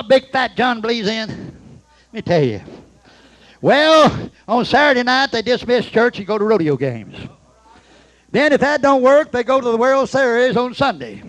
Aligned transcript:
a 0.00 0.02
big 0.02 0.30
fat 0.30 0.56
John 0.56 0.82
Blees 0.82 1.06
in? 1.06 1.28
Let 1.28 2.12
me 2.12 2.22
tell 2.22 2.42
you. 2.42 2.60
Well, 3.60 4.30
on 4.48 4.64
Saturday 4.64 5.02
night 5.02 5.30
they 5.30 5.42
dismiss 5.42 5.86
church 5.86 6.18
and 6.18 6.26
go 6.26 6.38
to 6.38 6.44
rodeo 6.44 6.76
games. 6.76 7.16
Then 8.32 8.52
if 8.52 8.60
that 8.60 8.80
don't 8.80 9.02
work, 9.02 9.30
they 9.30 9.44
go 9.44 9.60
to 9.60 9.70
the 9.70 9.76
World 9.76 10.08
Series 10.08 10.56
on 10.56 10.72
Sunday. 10.72 11.22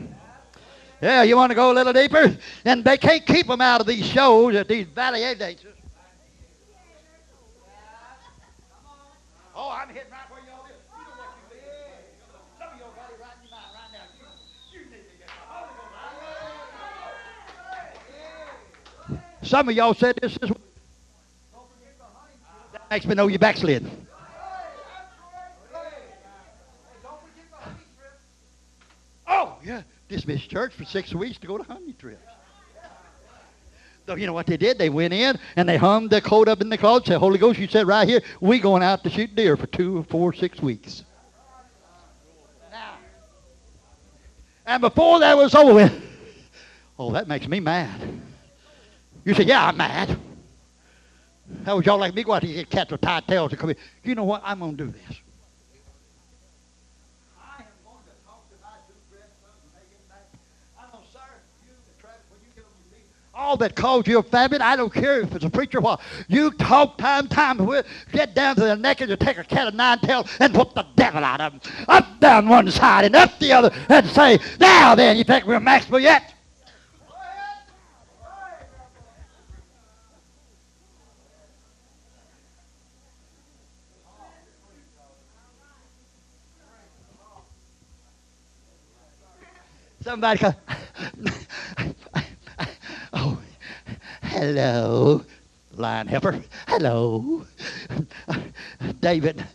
Yeah, 1.01 1.23
you 1.23 1.35
want 1.35 1.49
to 1.49 1.55
go 1.55 1.71
a 1.71 1.73
little 1.73 1.93
deeper? 1.93 2.37
And 2.63 2.83
they 2.83 2.97
can't 2.97 3.25
keep 3.25 3.47
them 3.47 3.59
out 3.59 3.81
of 3.81 3.87
these 3.87 4.05
shows 4.05 4.55
at 4.55 4.67
these 4.67 4.85
Valley 4.87 5.23
Aviators. 5.23 5.73
Oh, 9.55 9.69
I'm 9.69 9.89
hitting 9.89 10.11
right 10.11 10.29
where 10.29 10.41
y'all 10.41 10.65
is. 10.65 10.77
You 10.89 11.03
know 11.03 11.11
what 11.17 11.35
you 11.51 11.57
did. 11.57 12.05
Some 12.57 12.73
of 12.73 12.79
y'all 12.79 12.93
got 12.95 13.09
it 13.11 13.19
right 13.19 13.35
in 13.35 13.49
your 13.49 13.51
mind 13.51 13.73
right 13.75 13.91
now. 13.91 14.05
You, 14.15 14.79
you 14.79 14.85
need 14.89 15.09
to 15.09 15.17
get 15.17 15.27
the 15.27 15.33
Holy 15.49 15.73
Ghost. 15.75 15.91
Some 19.43 19.69
of 19.69 19.75
y'all 19.75 19.93
said 19.93 20.17
this 20.21 20.37
is. 20.41 20.51
That 22.71 22.89
makes 22.89 23.05
me 23.05 23.15
know 23.15 23.27
you 23.27 23.39
backslid. 23.39 23.89
Oh, 29.27 29.55
yeah. 29.63 29.83
Dismissed 30.09 30.49
church 30.49 30.73
for 30.73 30.85
six 30.85 31.13
weeks 31.13 31.37
to 31.39 31.47
go 31.47 31.57
to 31.57 31.63
hunting 31.63 31.95
trips. 31.97 32.21
So 34.07 34.15
you 34.15 34.27
know 34.27 34.33
what 34.33 34.45
they 34.45 34.57
did? 34.57 34.77
They 34.77 34.89
went 34.89 35.13
in 35.13 35.39
and 35.55 35.69
they 35.69 35.77
hung 35.77 36.09
their 36.09 36.21
coat 36.21 36.49
up 36.49 36.59
in 36.59 36.69
the 36.69 36.77
closet. 36.77 37.07
Said, 37.07 37.19
"Holy 37.19 37.37
Ghost, 37.37 37.59
you 37.59 37.67
said 37.67 37.87
right 37.87 38.07
here, 38.07 38.21
we 38.41 38.59
going 38.59 38.83
out 38.83 39.03
to 39.03 39.09
shoot 39.09 39.33
deer 39.35 39.55
for 39.55 39.67
two, 39.67 40.03
four, 40.09 40.33
six 40.33 40.59
weeks." 40.59 41.05
Now, 42.71 42.95
and 44.65 44.81
before 44.81 45.19
that 45.19 45.37
was 45.37 45.55
over 45.55 45.73
with, 45.73 46.01
oh, 46.99 47.11
that 47.13 47.27
makes 47.27 47.47
me 47.47 47.61
mad. 47.61 48.21
You 49.23 49.33
say, 49.33 49.43
"Yeah, 49.43 49.67
I'm 49.67 49.77
mad." 49.77 50.17
How 51.65 51.75
would 51.75 51.85
y'all 51.85 51.97
like 51.97 52.15
me 52.15 52.23
go 52.23 52.33
out 52.33 52.43
here 52.43 52.51
and 52.51 52.59
get 52.59 52.69
cats 52.69 52.91
with 52.91 53.01
tied 53.01 53.27
tails 53.27 53.51
to 53.51 53.57
come 53.57 53.69
in? 53.69 53.75
You 54.03 54.15
know 54.15 54.23
what? 54.23 54.41
I'm 54.43 54.59
going 54.59 54.77
to 54.77 54.85
do 54.85 54.91
this. 54.91 55.19
I 57.39 57.59
am 57.59 57.65
going 57.85 57.97
to 58.05 58.25
talk 58.25 58.49
to 58.49 58.55
my 58.63 58.73
two 58.87 58.95
grandsons 59.11 59.59
when 59.61 59.73
they 59.75 59.85
get 59.91 60.09
back. 60.09 60.25
I'm 60.79 60.89
going 60.91 61.03
to 61.03 61.11
serve 61.11 61.21
you, 61.67 61.73
the 61.85 62.01
Travis, 62.01 62.19
when 62.29 62.39
you 62.41 62.49
get 62.55 62.63
on 62.63 62.71
your 62.89 62.99
feet. 62.99 63.07
All 63.35 63.57
that 63.57 63.75
calls 63.75 64.07
you 64.07 64.17
a 64.19 64.23
famine, 64.23 64.61
I 64.61 64.75
don't 64.75 64.93
care 64.93 65.21
if 65.21 65.35
it's 65.35 65.45
a 65.45 65.49
preacher 65.49 65.77
or 65.79 65.81
what. 65.81 66.01
You 66.27 66.51
talk 66.51 66.97
time, 66.97 67.27
time, 67.27 67.57
with, 67.57 67.85
get 68.11 68.33
down 68.33 68.55
to 68.55 68.61
the 68.61 68.75
neck 68.75 69.01
and 69.01 69.09
you 69.09 69.17
take 69.17 69.37
a 69.37 69.43
cat 69.43 69.67
of 69.67 69.75
nine 69.75 69.99
tails 69.99 70.31
and 70.39 70.55
whoop 70.55 70.73
the 70.73 70.85
devil 70.95 71.23
out 71.23 71.41
of 71.41 71.61
them. 71.61 71.85
Up 71.87 72.19
down 72.19 72.49
one 72.49 72.71
side 72.71 73.05
and 73.05 73.15
up 73.15 73.37
the 73.39 73.51
other 73.51 73.71
and 73.89 74.07
say, 74.07 74.39
now 74.59 74.95
then, 74.95 75.17
you 75.17 75.23
think 75.23 75.45
we're 75.45 75.59
Maxwell 75.59 75.99
yet? 75.99 76.33
Somebody 90.11 90.39
come. 90.39 90.55
oh, 93.13 93.39
hello, 94.21 95.23
line 95.77 96.07
helper. 96.07 96.37
Hello. 96.67 97.45
David 98.99 99.45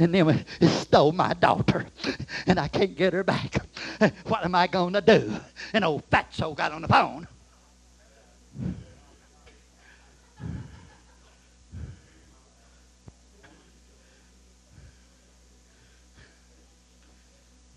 and 0.00 0.12
them 0.12 0.44
stole 0.60 1.12
my 1.12 1.34
daughter, 1.34 1.86
and 2.48 2.58
I 2.58 2.66
can't 2.66 2.96
get 2.96 3.12
her 3.12 3.22
back. 3.22 3.64
What 4.26 4.44
am 4.44 4.56
I 4.56 4.66
going 4.66 4.94
to 4.94 5.00
do? 5.00 5.36
And 5.72 5.84
old 5.84 6.10
fatso 6.10 6.56
got 6.56 6.72
on 6.72 6.82
the 6.82 6.88
phone. 6.88 7.28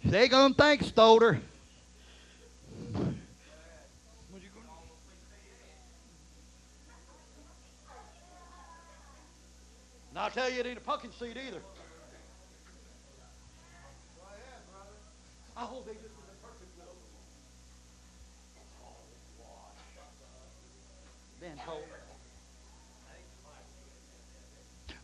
They 0.04 0.28
gonna 0.28 0.56
think 0.56 0.82
stole 0.82 1.20
her. 1.20 1.40
And 10.16 10.24
I'll 10.24 10.30
tell 10.30 10.50
you, 10.50 10.62
it 10.62 10.66
ain't 10.66 10.78
a 10.78 10.82
pumpkin 10.82 11.12
seed 11.12 11.36
either. 11.36 11.60
I 15.58 15.60
hope 15.60 15.86
they 15.86 15.92
just 15.92 16.16
perfect 16.42 16.72
will. 16.78 16.94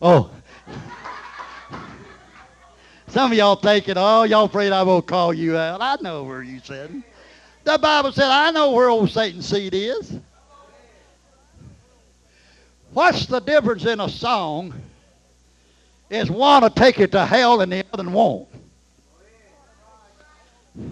Oh. 0.00 0.30
Some 3.08 3.32
of 3.32 3.36
y'all 3.36 3.56
thinking, 3.56 3.96
oh, 3.98 4.22
y'all 4.22 4.46
afraid 4.46 4.72
I 4.72 4.82
won't 4.82 5.06
call 5.06 5.34
you 5.34 5.58
out. 5.58 5.82
I 5.82 5.96
know 6.00 6.24
where 6.24 6.42
you 6.42 6.58
sitting. 6.60 7.04
The 7.64 7.76
Bible 7.76 8.12
said, 8.12 8.30
I 8.30 8.50
know 8.50 8.72
where 8.72 8.88
old 8.88 9.10
Satan's 9.10 9.46
seed 9.46 9.74
is. 9.74 10.18
What's 12.94 13.26
the 13.26 13.40
difference 13.40 13.84
in 13.84 14.00
a 14.00 14.08
song? 14.08 14.72
Is 16.10 16.30
one 16.30 16.62
to 16.62 16.70
take 16.70 17.00
it 17.00 17.12
to 17.12 17.24
hell 17.24 17.60
and 17.62 17.72
the 17.72 17.84
other 17.92 18.08
won't. 18.08 18.48
The 20.76 20.90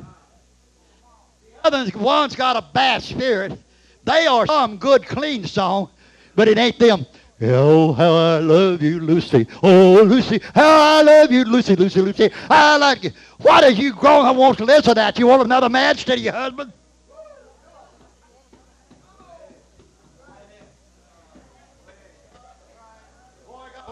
other 1.64 1.98
one's 1.98 2.34
got 2.34 2.56
a 2.56 2.62
bad 2.72 3.02
spirit. 3.02 3.58
They 4.04 4.26
are 4.26 4.46
some 4.46 4.78
good, 4.78 5.04
clean 5.06 5.44
song, 5.44 5.90
but 6.34 6.48
it 6.48 6.56
ain't 6.58 6.78
them. 6.78 7.06
Oh, 7.42 7.92
how 7.94 8.14
I 8.14 8.38
love 8.38 8.82
you, 8.82 9.00
Lucy. 9.00 9.46
Oh, 9.62 10.02
Lucy, 10.02 10.40
how 10.54 10.98
I 10.98 11.02
love 11.02 11.32
you, 11.32 11.44
Lucy, 11.44 11.74
Lucy, 11.74 12.00
Lucy. 12.02 12.30
I 12.50 12.76
like 12.76 13.04
you. 13.04 13.12
What 13.38 13.64
are 13.64 13.70
you 13.70 13.94
grown 13.94 14.26
up 14.26 14.36
wants 14.36 14.58
to 14.58 14.64
listen 14.64 14.84
to 14.84 14.94
that? 14.94 15.18
You 15.18 15.26
want 15.26 15.42
another 15.42 15.68
instead 15.68 16.18
of 16.18 16.24
your 16.24 16.34
husband? 16.34 16.72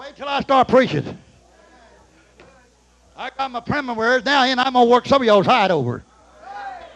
Wait 0.08 0.16
till 0.16 0.28
I 0.28 0.40
start 0.40 0.68
preaching. 0.68 1.18
I 3.16 3.30
got 3.36 3.50
my 3.50 3.60
primer 3.60 3.94
words 3.94 4.24
now, 4.24 4.44
and 4.44 4.58
I'm 4.60 4.72
gonna 4.72 4.88
work 4.88 5.06
some 5.06 5.20
of 5.20 5.26
y'all's 5.26 5.46
hide 5.46 5.70
over. 5.70 6.02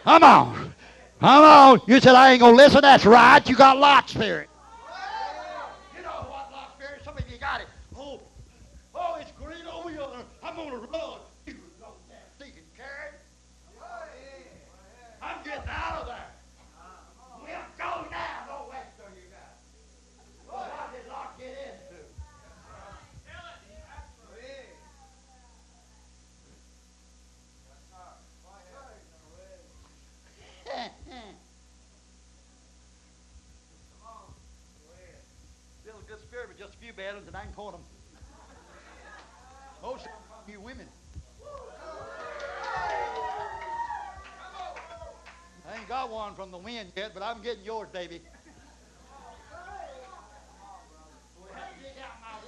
Come 0.03 0.23
on. 0.23 0.73
Come 1.19 1.43
on. 1.43 1.81
You 1.87 1.99
said 1.99 2.15
I 2.15 2.31
ain't 2.31 2.39
gonna 2.39 2.57
listen. 2.57 2.81
That's 2.81 3.05
right. 3.05 3.47
You 3.47 3.55
got 3.55 3.77
Lot 3.77 4.09
spirit. 4.09 4.49
You 5.95 6.03
know 6.03 6.09
what 6.09 6.51
Lot 6.51 6.71
spirit? 6.77 7.01
Some 7.03 7.17
of 7.17 7.29
you 7.29 7.37
got 7.37 7.61
it. 7.61 7.67
Oh, 7.95 8.19
oh, 8.95 9.17
it's 9.19 9.31
green 9.33 9.67
over 9.71 9.91
yonder. 9.91 10.25
I'm 10.41 10.55
gonna 10.55 10.77
run. 10.77 11.19
You 11.45 11.53
know 11.79 11.93
that 12.09 12.29
stinking 12.35 12.63
carrot. 12.75 13.19
I'm 15.21 15.43
getting 15.43 15.69
out 15.69 16.01
of 16.01 16.07
there. 16.07 16.27
We'll 17.41 17.49
go 17.77 18.09
now. 18.09 18.47
No 18.47 18.73
extra 18.73 19.05
you 19.15 19.29
got. 19.29 19.59
What 20.47 20.93
did 20.93 21.11
Lot 21.11 21.37
get 21.37 21.49
into? 21.49 22.03
Still 35.81 35.95
a 35.99 36.09
good 36.09 36.19
spirit, 36.21 36.47
but 36.47 36.57
just 36.57 36.73
a 36.73 36.77
few 36.77 36.93
bad 36.93 37.13
ones, 37.15 37.27
and 37.27 37.35
I 37.35 37.43
can 37.43 37.53
caught 37.53 37.73
them. 37.73 37.81
Most 39.81 39.99
of 39.99 40.05
them 40.05 40.13
from 40.29 40.51
you 40.51 40.61
women. 40.61 40.87
I 45.69 45.72
ain't 45.83 45.89
got 45.89 46.09
one 46.09 46.33
from 46.33 46.49
the 46.49 46.57
wind 46.57 46.93
yet, 46.95 47.11
but 47.13 47.21
I'm 47.21 47.41
getting 47.41 47.65
yours, 47.65 47.89
baby. 47.91 48.21
We 51.35 51.49
have 51.53 51.75
to 51.75 51.83
dig 51.83 51.99
out 51.99 52.21
my 52.21 52.39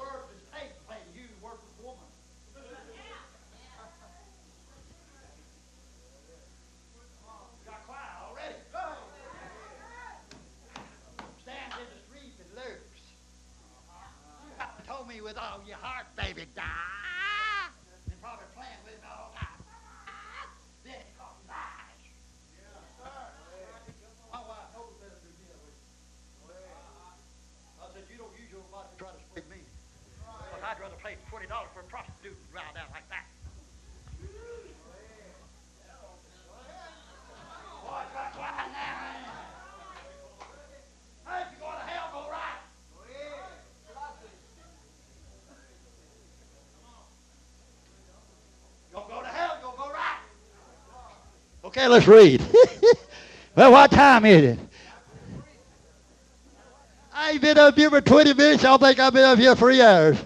brother 30.86 31.02
paid 31.04 31.18
$20 31.32 31.48
for 31.74 31.80
a 31.80 31.84
prostitute 31.86 32.38
around 32.54 32.78
out 32.78 32.92
like 32.94 33.10
that. 33.10 33.26
Okay, 51.64 51.88
let's 51.88 52.08
read. 52.08 52.42
well, 53.56 53.72
what 53.72 53.90
time 53.90 54.24
is 54.26 54.44
it? 54.44 54.60
I've 57.12 57.42
been 57.42 57.58
up 57.58 57.76
here 57.76 57.90
for 57.90 58.02
20 58.02 58.34
minutes. 58.36 58.64
I 58.64 58.78
think 58.78 59.00
I've 59.00 59.14
been 59.14 59.24
up 59.24 59.40
here 59.40 59.56
for 59.56 59.72
three 59.72 59.82
hours. 59.82 60.18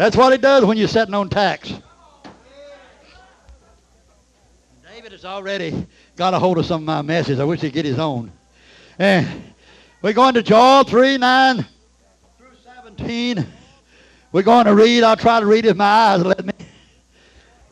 That's 0.00 0.16
what 0.16 0.32
it 0.32 0.40
does 0.40 0.64
when 0.64 0.78
you're 0.78 0.88
sitting 0.88 1.12
on 1.12 1.28
tax. 1.28 1.74
David 4.82 5.12
has 5.12 5.26
already 5.26 5.86
got 6.16 6.32
a 6.32 6.38
hold 6.38 6.56
of 6.56 6.64
some 6.64 6.80
of 6.80 6.86
my 6.86 7.02
messages. 7.02 7.38
I 7.38 7.44
wish 7.44 7.60
he'd 7.60 7.74
get 7.74 7.84
his 7.84 7.98
own. 7.98 8.32
And 8.98 9.28
we're 10.00 10.14
going 10.14 10.32
to 10.32 10.42
Joel 10.42 10.84
3, 10.84 11.18
9 11.18 11.66
through 12.38 12.48
17. 12.64 13.46
We're 14.32 14.40
going 14.40 14.64
to 14.64 14.74
read. 14.74 15.02
I'll 15.02 15.18
try 15.18 15.38
to 15.38 15.44
read 15.44 15.66
if 15.66 15.76
my 15.76 15.84
eyes 15.84 16.24
let 16.24 16.46
me. 16.46 16.52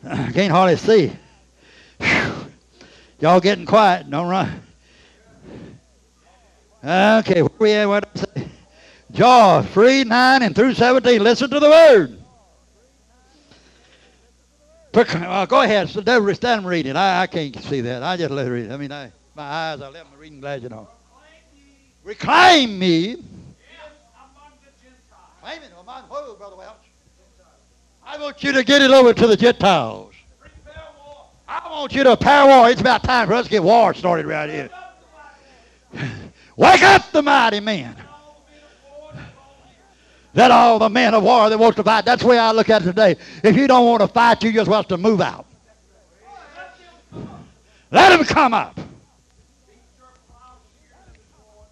I 0.03 0.31
can't 0.31 0.51
hardly 0.51 0.77
see. 0.77 1.11
Whew. 1.97 2.51
Y'all 3.21 3.39
getting 3.39 3.65
quiet. 3.65 4.07
Don't 4.07 4.29
run. 4.29 4.61
Okay, 6.83 7.41
where 7.41 7.51
we 7.57 7.71
at? 7.71 7.87
What 7.87 8.07
I 8.15 8.19
say? 8.19 8.47
Joel 9.13 9.63
3, 9.63 10.03
9 10.03 10.43
and 10.43 10.55
through 10.55 10.75
17. 10.75 11.23
Listen 11.23 11.49
to 11.49 11.59
the 11.59 11.67
word. 11.67 12.18
Uh, 14.93 15.45
go 15.45 15.61
ahead. 15.61 15.89
So 15.89 16.01
stand 16.01 16.43
and 16.43 16.67
read 16.67 16.87
it. 16.87 16.95
I, 16.95 17.21
I 17.21 17.27
can't 17.27 17.55
see 17.63 17.81
that. 17.81 18.01
I 18.03 18.17
just 18.17 18.31
let 18.31 18.47
her 18.47 18.53
read 18.53 18.65
it. 18.65 18.71
I 18.71 18.77
mean, 18.77 18.91
I, 18.91 19.11
my 19.35 19.43
eyes, 19.43 19.81
I 19.81 19.89
left 19.89 20.11
my 20.11 20.17
reading 20.17 20.39
glasses 20.39 20.71
on. 20.71 20.87
Reclaim 22.03 22.79
me. 22.79 23.17
Claim 25.41 25.61
it 25.63 25.71
among 25.79 26.03
who, 26.03 26.35
Brother 26.35 26.55
Welch? 26.55 26.75
I 28.05 28.17
want 28.17 28.43
you 28.43 28.51
to 28.53 28.63
get 28.63 28.81
it 28.81 28.89
over 28.89 29.13
to 29.13 29.27
the 29.27 29.37
Gentiles. 29.37 30.13
I 31.47 31.69
want 31.69 31.93
you 31.93 32.03
to 32.03 32.17
power 32.17 32.47
war. 32.47 32.69
It's 32.69 32.81
about 32.81 33.03
time 33.03 33.27
for 33.27 33.33
us 33.33 33.45
to 33.45 33.51
get 33.51 33.63
war 33.63 33.93
started 33.93 34.25
right 34.25 34.49
here. 34.49 34.69
Wake 36.55 36.83
up 36.83 37.11
the 37.11 37.21
mighty 37.21 37.59
men. 37.59 37.95
That 40.33 40.51
all 40.51 40.79
the 40.79 40.89
men 40.89 41.13
of 41.13 41.23
war 41.23 41.49
that 41.49 41.57
wants 41.57 41.77
to 41.77 41.83
fight. 41.83 42.05
That's 42.05 42.21
the 42.21 42.27
way 42.27 42.37
I 42.37 42.51
look 42.51 42.69
at 42.69 42.83
it 42.83 42.85
today. 42.85 43.15
If 43.43 43.55
you 43.55 43.67
don't 43.67 43.85
want 43.85 44.01
to 44.01 44.07
fight, 44.07 44.43
you 44.43 44.53
just 44.53 44.69
want 44.69 44.89
to 44.89 44.97
move 44.97 45.21
out. 45.21 45.45
Let 47.91 48.15
them 48.15 48.25
come 48.25 48.53
up. 48.53 48.79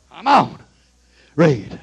Come 0.10 0.28
on. 0.28 0.60
Read. 1.36 1.80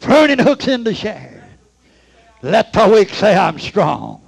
Pruning 0.00 0.38
hooks 0.38 0.68
in 0.68 0.84
the 0.84 0.94
share. 0.94 1.48
Let 2.42 2.72
the 2.72 2.86
weak 2.88 3.08
say 3.08 3.34
I'm 3.34 3.58
strong. 3.58 4.20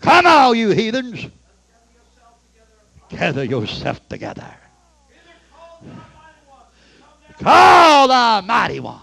Come 0.00 0.26
all 0.26 0.54
you 0.54 0.70
heathens. 0.70 1.26
Gather 3.08 3.44
yourself 3.44 4.08
together. 4.08 4.54
Call 7.40 8.08
the 8.08 8.46
mighty 8.46 8.80
one. 8.80 9.00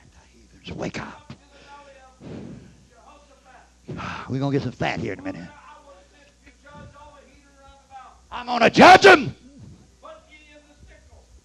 And 0.00 0.10
the 0.10 0.18
heathens 0.32 0.76
wake 0.76 1.00
up. 1.00 1.32
We're 4.28 4.38
going 4.38 4.52
to 4.52 4.58
get 4.58 4.62
some 4.62 4.72
fat 4.72 5.00
here 5.00 5.12
in 5.12 5.18
a 5.18 5.22
minute. 5.22 5.48
I'm 8.30 8.46
going 8.46 8.60
to 8.60 8.70
judge 8.70 9.02
them. 9.02 9.34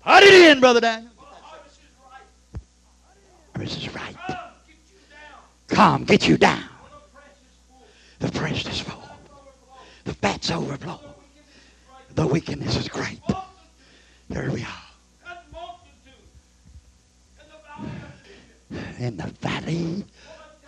Put 0.03 0.23
it 0.23 0.51
in, 0.51 0.59
Brother 0.59 0.81
Daniel. 0.81 1.11
This 3.55 3.77
is 3.77 3.95
right. 3.95 4.15
Come, 5.67 6.03
get 6.03 6.27
you 6.27 6.37
down. 6.37 6.63
The 8.19 8.31
press 8.31 8.65
is 8.67 8.79
full. 8.79 9.01
The 10.03 10.13
fat's 10.13 10.51
overflow. 10.51 10.99
The 12.13 12.27
wickedness 12.27 12.75
is 12.77 12.87
great. 12.87 13.19
There 14.29 14.49
we 14.51 14.63
are. 14.63 14.81
In 18.97 19.17
the 19.17 19.27
valley 19.41 20.05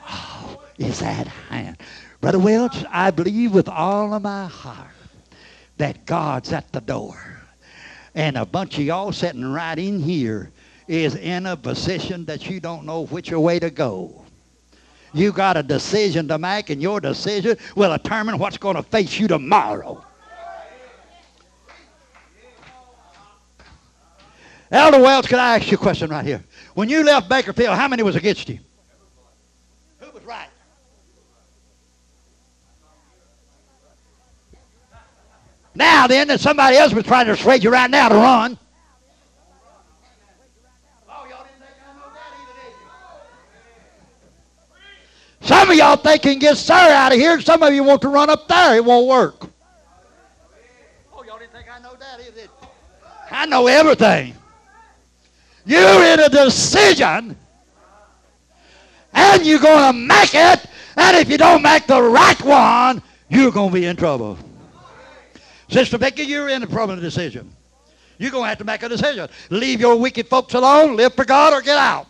oh, 0.08 0.62
is 0.78 1.02
at 1.02 1.28
hand. 1.28 1.78
Brother 2.22 2.40
Welch, 2.40 2.84
I 2.92 3.10
believe 3.10 3.54
with 3.54 3.70
all 3.70 4.14
of 4.14 4.22
my 4.22 4.46
heart 4.46 4.92
that 5.78 6.06
God's 6.06 6.52
at 6.52 6.72
the 6.72 6.82
door. 6.82 7.42
And 8.16 8.38
a 8.38 8.46
bunch 8.46 8.78
of 8.78 8.84
y'all 8.84 9.12
sitting 9.12 9.46
right 9.46 9.78
in 9.78 10.00
here 10.00 10.52
is 10.88 11.16
in 11.16 11.46
a 11.46 11.56
position 11.56 12.26
that 12.26 12.50
you 12.50 12.60
don't 12.60 12.86
know 12.86 13.06
which 13.06 13.32
way 13.32 13.60
to 13.60 13.70
go. 13.70 14.24
You 15.14 15.32
got 15.32 15.58
a 15.58 15.64
decision 15.64 16.28
to 16.28 16.38
make, 16.38 16.70
and 16.70 16.82
your 16.82 17.00
decision 17.00 17.58
will 17.76 17.96
determine 17.96 18.38
what's 18.38 18.58
going 18.58 18.76
to 18.76 18.84
face 18.84 19.20
you 19.20 19.28
tomorrow. 19.28 20.04
Elder 24.70 25.00
Welch, 25.00 25.28
could 25.28 25.40
I 25.40 25.56
ask 25.56 25.72
you 25.72 25.78
a 25.78 25.80
question 25.80 26.10
right 26.10 26.26
here? 26.26 26.44
When 26.74 26.90
you 26.90 27.04
left 27.04 27.30
Bakersfield, 27.30 27.76
how 27.76 27.88
many 27.88 28.04
was 28.04 28.16
against 28.16 28.50
you? 28.50 28.60
Who 30.00 30.12
was 30.12 30.24
right? 30.24 30.50
Now 35.74 36.08
then, 36.08 36.28
that 36.28 36.40
somebody 36.40 36.76
else 36.76 36.94
was 36.94 37.06
trying 37.06 37.28
to 37.28 37.34
persuade 37.34 37.64
you 37.64 37.70
right 37.70 37.90
now 37.90 38.10
to 38.10 38.16
run. 38.16 38.58
Oh, 41.08 41.46
some 45.42 45.70
of 45.70 45.78
y'all 45.78 45.96
think 45.96 46.26
you 46.26 46.32
can 46.32 46.40
get 46.40 46.58
sir 46.58 46.74
out 46.74 47.14
of 47.14 47.20
here, 47.20 47.40
some 47.40 47.64
of 47.64 47.74
you 47.74 47.84
want 47.84 48.02
to 48.02 48.10
run 48.10 48.30
up 48.30 48.48
there. 48.48 48.76
It 48.76 48.84
won't 48.84 49.08
work. 49.08 49.50
Oh, 51.14 51.24
y'all 51.24 51.40
didn't 51.40 51.54
think 51.54 51.68
I 51.72 51.80
know 51.80 51.96
that, 51.96 52.36
did 52.36 52.50
I 53.32 53.46
know 53.46 53.68
everything. 53.68 54.34
You're 55.68 56.04
in 56.06 56.22
a 56.22 56.30
decision, 56.30 57.36
and 59.14 59.46
you're 59.46 59.60
going 59.60 59.94
to 59.94 60.00
make 60.00 60.34
it, 60.34 60.66
and 60.96 61.18
if 61.18 61.30
you 61.30 61.38
don't 61.38 61.62
make 61.62 61.86
the 61.88 62.02
right 62.02 62.42
one, 62.42 63.04
you're 63.28 63.52
going 63.52 63.72
to 63.72 63.74
be 63.74 63.86
in 63.86 63.98
trouble. 63.98 64.38
Sister 65.70 65.98
Becky, 65.98 66.24
you're 66.24 66.48
in 66.48 66.64
a 66.64 66.68
problem 66.68 67.02
decision. 67.02 67.54
You're 68.18 68.32
going 68.32 68.46
to 68.46 68.50
have 68.50 68.58
to 68.60 68.64
make 68.64 68.82
a 68.82 68.88
decision. 68.88 69.28
Leave 69.50 69.82
your 69.82 69.98
wicked 69.98 70.28
folks 70.28 70.54
alone, 70.54 70.96
live 70.96 71.14
for 71.14 71.26
God, 71.26 71.52
or 71.52 71.62
get 71.62 71.78
out. 71.78 72.08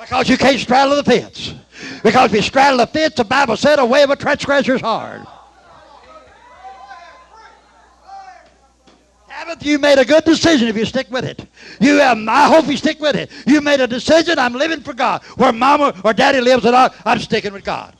Because 0.00 0.28
you 0.28 0.36
can't 0.36 0.58
straddle 0.58 0.96
the 0.96 1.04
fence. 1.04 1.54
Because 2.02 2.30
if 2.30 2.36
you 2.36 2.42
straddle 2.42 2.78
the 2.78 2.86
fence, 2.88 3.14
the 3.14 3.24
Bible 3.24 3.56
said, 3.56 3.78
a 3.78 3.86
way 3.86 4.02
of 4.02 4.10
a 4.10 4.16
transgressor 4.16 4.74
is 4.74 4.80
hard. 4.80 5.24
Haven't 9.50 9.66
you 9.66 9.80
made 9.80 9.98
a 9.98 10.04
good 10.04 10.22
decision 10.22 10.68
if 10.68 10.76
you 10.76 10.84
stick 10.84 11.10
with 11.10 11.24
it? 11.24 11.44
You 11.80 11.96
have, 11.96 12.16
I 12.28 12.46
hope 12.46 12.68
you 12.68 12.76
stick 12.76 13.00
with 13.00 13.16
it. 13.16 13.32
You 13.48 13.60
made 13.60 13.80
a 13.80 13.86
decision, 13.88 14.38
I'm 14.38 14.52
living 14.52 14.80
for 14.80 14.92
God. 14.92 15.24
Where 15.34 15.52
mama 15.52 15.92
or 16.04 16.12
daddy 16.12 16.40
lives 16.40 16.64
or 16.64 16.70
not, 16.70 16.94
I'm 17.04 17.18
sticking 17.18 17.52
with 17.52 17.64
God. 17.64 17.96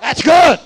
That's 0.00 0.22
good. 0.22 0.58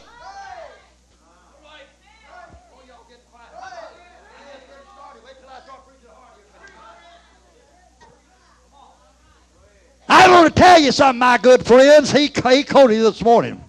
I 10.08 10.30
want 10.30 10.56
to 10.56 10.62
tell 10.62 10.80
you 10.80 10.92
something, 10.92 11.18
my 11.18 11.36
good 11.36 11.66
friends. 11.66 12.10
He, 12.10 12.28
he 12.28 12.64
quoted 12.64 13.02
this 13.02 13.22
morning. 13.22 13.62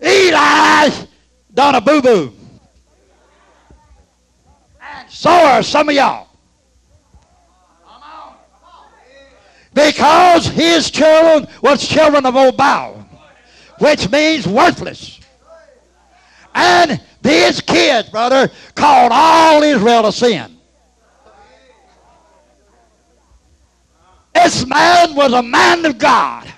Eli's 0.00 1.06
done 1.54 1.76
a 1.76 1.80
boo-boo. 1.80 2.32
And 2.32 2.35
so 5.26 5.62
some 5.62 5.88
of 5.88 5.94
y'all. 5.94 6.28
Because 9.74 10.46
his 10.46 10.90
children 10.90 11.52
was 11.60 11.86
children 11.86 12.24
of 12.24 12.34
Belial, 12.34 13.06
which 13.78 14.10
means 14.10 14.46
worthless. 14.46 15.20
And 16.54 17.00
these 17.20 17.60
kids, 17.60 18.08
brother, 18.08 18.50
called 18.74 19.12
all 19.12 19.62
Israel 19.62 20.04
to 20.04 20.12
sin. 20.12 20.56
This 24.34 24.64
man 24.66 25.14
was 25.14 25.32
a 25.32 25.42
man 25.42 25.84
of 25.84 25.98
God. 25.98 26.50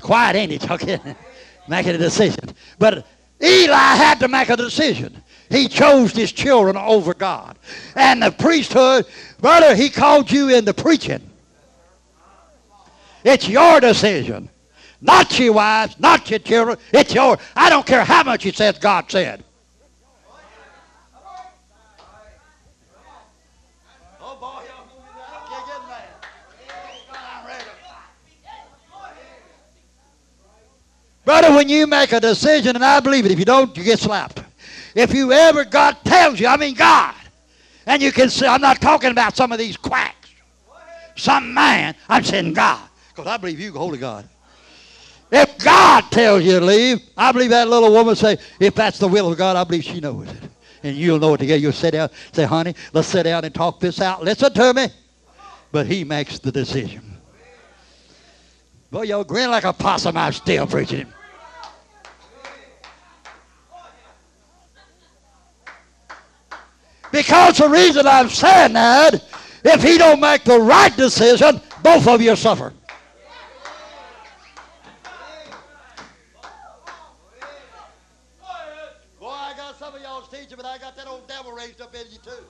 Quiet, 0.00 0.36
ain't 0.36 0.52
he? 0.52 0.70
Okay. 0.70 1.00
Making 1.68 1.94
a 1.94 1.98
decision. 1.98 2.54
But 2.78 3.06
Eli 3.42 3.74
had 3.74 4.20
to 4.20 4.28
make 4.28 4.48
a 4.48 4.56
decision. 4.56 5.22
He 5.50 5.66
chose 5.66 6.12
his 6.12 6.30
children 6.30 6.76
over 6.76 7.12
God. 7.12 7.58
And 7.96 8.22
the 8.22 8.30
priesthood, 8.30 9.06
brother, 9.40 9.74
he 9.74 9.90
called 9.90 10.30
you 10.30 10.48
into 10.48 10.72
preaching. 10.72 11.28
It's 13.24 13.48
your 13.48 13.80
decision. 13.80 14.48
Not 15.00 15.36
your 15.38 15.54
wives, 15.54 15.98
not 15.98 16.30
your 16.30 16.38
children. 16.38 16.78
It's 16.92 17.14
your. 17.14 17.38
I 17.56 17.68
don't 17.68 17.86
care 17.86 18.04
how 18.04 18.22
much 18.22 18.44
he 18.44 18.52
says 18.52 18.78
God 18.78 19.10
said. 19.10 19.42
Brother, 31.24 31.54
when 31.54 31.68
you 31.68 31.86
make 31.86 32.12
a 32.12 32.20
decision, 32.20 32.76
and 32.76 32.84
I 32.84 32.98
believe 33.00 33.24
it, 33.24 33.30
if 33.30 33.38
you 33.38 33.44
don't, 33.44 33.76
you 33.76 33.84
get 33.84 34.00
slapped. 34.00 34.39
If 34.94 35.14
you 35.14 35.32
ever, 35.32 35.64
God 35.64 35.96
tells 36.04 36.40
you, 36.40 36.46
I 36.46 36.56
mean 36.56 36.74
God, 36.74 37.14
and 37.86 38.02
you 38.02 38.12
can 38.12 38.30
see, 38.30 38.46
I'm 38.46 38.60
not 38.60 38.80
talking 38.80 39.10
about 39.10 39.36
some 39.36 39.52
of 39.52 39.58
these 39.58 39.76
quacks, 39.76 40.30
some 41.16 41.54
man, 41.54 41.94
I'm 42.08 42.24
saying 42.24 42.54
God, 42.54 42.88
because 43.08 43.26
I 43.26 43.36
believe 43.36 43.60
you, 43.60 43.72
go 43.72 43.78
Holy 43.78 43.98
God. 43.98 44.28
If 45.32 45.58
God 45.58 46.10
tells 46.10 46.42
you 46.42 46.58
to 46.58 46.64
leave, 46.64 47.02
I 47.16 47.30
believe 47.30 47.50
that 47.50 47.68
little 47.68 47.92
woman 47.92 48.16
say, 48.16 48.36
if 48.58 48.74
that's 48.74 48.98
the 48.98 49.06
will 49.06 49.30
of 49.30 49.38
God, 49.38 49.56
I 49.56 49.64
believe 49.64 49.84
she 49.84 50.00
knows 50.00 50.28
it. 50.28 50.42
And 50.82 50.96
you'll 50.96 51.18
know 51.18 51.34
it 51.34 51.38
together. 51.38 51.60
You'll 51.60 51.72
sit 51.72 51.92
down, 51.92 52.08
say, 52.32 52.44
honey, 52.44 52.74
let's 52.92 53.06
sit 53.06 53.24
down 53.24 53.44
and 53.44 53.54
talk 53.54 53.78
this 53.78 54.00
out. 54.00 54.24
Listen 54.24 54.52
to 54.52 54.74
me. 54.74 54.88
But 55.70 55.86
he 55.86 56.04
makes 56.04 56.38
the 56.38 56.50
decision. 56.50 57.18
Boy, 58.90 59.02
y'all 59.02 59.22
grin 59.22 59.50
like 59.50 59.64
a 59.64 59.72
possum. 59.72 60.16
I'm 60.16 60.32
still 60.32 60.66
preaching. 60.66 61.06
Because 67.12 67.58
the 67.58 67.68
reason 67.68 68.06
I'm 68.06 68.28
saying 68.28 68.74
that, 68.74 69.14
if 69.64 69.82
he 69.82 69.98
don't 69.98 70.20
make 70.20 70.44
the 70.44 70.58
right 70.58 70.94
decision, 70.96 71.60
both 71.82 72.06
of 72.06 72.20
you 72.20 72.36
suffer. 72.36 72.72
Boy, 79.18 79.28
I 79.28 79.52
got 79.56 79.78
some 79.78 79.94
of 79.94 80.00
y'all's 80.00 80.28
teaching, 80.28 80.56
but 80.56 80.64
I 80.66 80.78
got 80.78 80.96
that 80.96 81.06
old 81.06 81.26
devil 81.26 81.52
raised 81.52 81.80
up 81.80 81.94
in 81.94 82.10
you 82.10 82.18
too. 82.18 82.44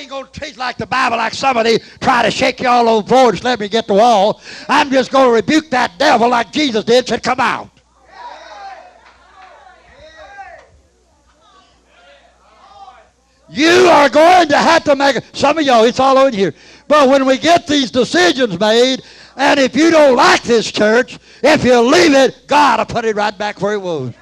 Ain't 0.00 0.10
going 0.10 0.26
to 0.26 0.40
teach 0.40 0.56
like 0.56 0.76
the 0.76 0.86
Bible, 0.86 1.16
like 1.18 1.34
somebody 1.34 1.78
try 2.00 2.22
to 2.22 2.30
shake 2.30 2.60
y'all 2.60 2.88
on 2.88 3.02
the 3.02 3.08
floor 3.08 3.30
and 3.30 3.44
let 3.44 3.60
me 3.60 3.68
get 3.68 3.86
the 3.86 3.94
wall. 3.94 4.40
I'm 4.68 4.90
just 4.90 5.10
going 5.10 5.26
to 5.26 5.32
rebuke 5.32 5.70
that 5.70 5.98
devil 5.98 6.28
like 6.28 6.52
Jesus 6.52 6.84
did, 6.84 7.06
said, 7.06 7.22
come 7.22 7.40
out. 7.40 7.70
You 13.52 13.88
are 13.88 14.08
going 14.08 14.48
to 14.48 14.56
have 14.56 14.84
to 14.84 14.94
make. 14.94 15.16
Some 15.32 15.58
of 15.58 15.64
y'all, 15.64 15.82
it's 15.82 15.98
all 15.98 16.16
over 16.16 16.34
here. 16.34 16.54
But 16.86 17.08
when 17.08 17.26
we 17.26 17.36
get 17.36 17.66
these 17.66 17.90
decisions 17.90 18.58
made, 18.60 19.02
and 19.36 19.58
if 19.58 19.74
you 19.74 19.90
don't 19.90 20.14
like 20.16 20.42
this 20.44 20.70
church, 20.70 21.18
if 21.42 21.64
you 21.64 21.80
leave 21.80 22.14
it, 22.14 22.46
God 22.46 22.78
will 22.78 22.86
put 22.86 23.04
it 23.04 23.16
right 23.16 23.36
back 23.36 23.60
where 23.60 23.74
it 23.74 23.82
was. 23.82 24.14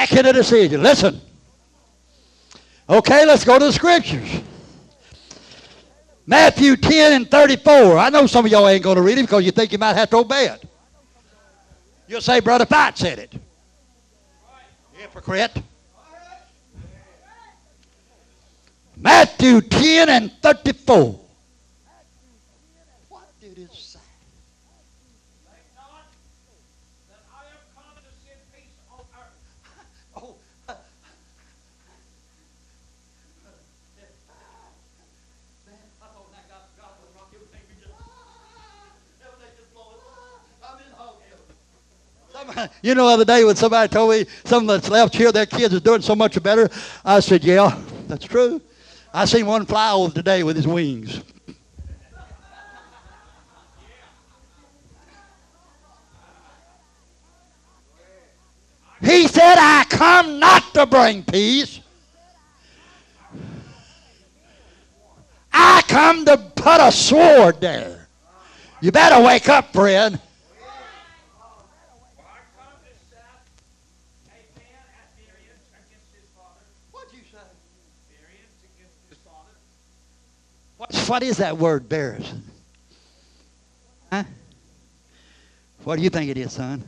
Making 0.00 0.26
a 0.26 0.32
decision. 0.32 0.82
Listen. 0.82 1.20
Okay, 2.88 3.26
let's 3.26 3.44
go 3.44 3.58
to 3.58 3.66
the 3.66 3.72
scriptures. 3.72 4.40
Matthew 6.26 6.74
10 6.76 7.12
and 7.12 7.30
34. 7.30 7.98
I 7.98 8.08
know 8.08 8.26
some 8.26 8.46
of 8.46 8.50
y'all 8.50 8.66
ain't 8.66 8.82
going 8.82 8.96
to 8.96 9.02
read 9.02 9.18
it 9.18 9.22
because 9.22 9.44
you 9.44 9.50
think 9.50 9.72
you 9.72 9.78
might 9.78 9.96
have 9.96 10.08
to 10.10 10.16
obey 10.16 10.46
it. 10.46 10.64
You'll 12.08 12.22
say, 12.22 12.40
Brother 12.40 12.64
Pat 12.64 12.96
said 12.96 13.18
it. 13.18 13.34
Hypocrite. 14.94 15.62
Matthew 18.96 19.60
10 19.60 20.08
and 20.08 20.32
34. 20.40 21.20
You 42.82 42.94
know, 42.94 43.06
the 43.08 43.14
other 43.14 43.24
day 43.24 43.44
when 43.44 43.56
somebody 43.56 43.88
told 43.92 44.10
me 44.10 44.26
some 44.44 44.66
that's 44.66 44.88
left 44.88 45.14
here, 45.14 45.32
their 45.32 45.46
kids 45.46 45.74
are 45.74 45.80
doing 45.80 46.02
so 46.02 46.14
much 46.14 46.42
better, 46.42 46.68
I 47.04 47.20
said, 47.20 47.44
yeah, 47.44 47.78
that's 48.08 48.24
true. 48.24 48.60
I 49.12 49.24
seen 49.24 49.46
one 49.46 49.66
fly 49.66 49.92
over 49.92 50.14
today 50.14 50.42
with 50.42 50.56
his 50.56 50.66
wings. 50.66 51.22
He 59.02 59.26
said, 59.28 59.56
I 59.58 59.84
come 59.88 60.38
not 60.38 60.74
to 60.74 60.84
bring 60.86 61.24
peace. 61.24 61.80
I 65.52 65.82
come 65.88 66.24
to 66.26 66.36
put 66.36 66.80
a 66.80 66.92
sword 66.92 67.60
there. 67.60 68.08
You 68.82 68.92
better 68.92 69.24
wake 69.24 69.48
up, 69.48 69.72
friend. 69.72 70.20
What'd 76.92 77.12
you 77.12 77.20
say? 77.30 77.38
What's, 80.76 80.79
what 81.08 81.22
is 81.22 81.38
that 81.38 81.56
word, 81.56 81.88
bears? 81.88 82.32
Huh? 84.12 84.24
What 85.84 85.96
do 85.96 86.02
you 86.02 86.10
think 86.10 86.30
it 86.30 86.36
is, 86.36 86.52
son? 86.52 86.82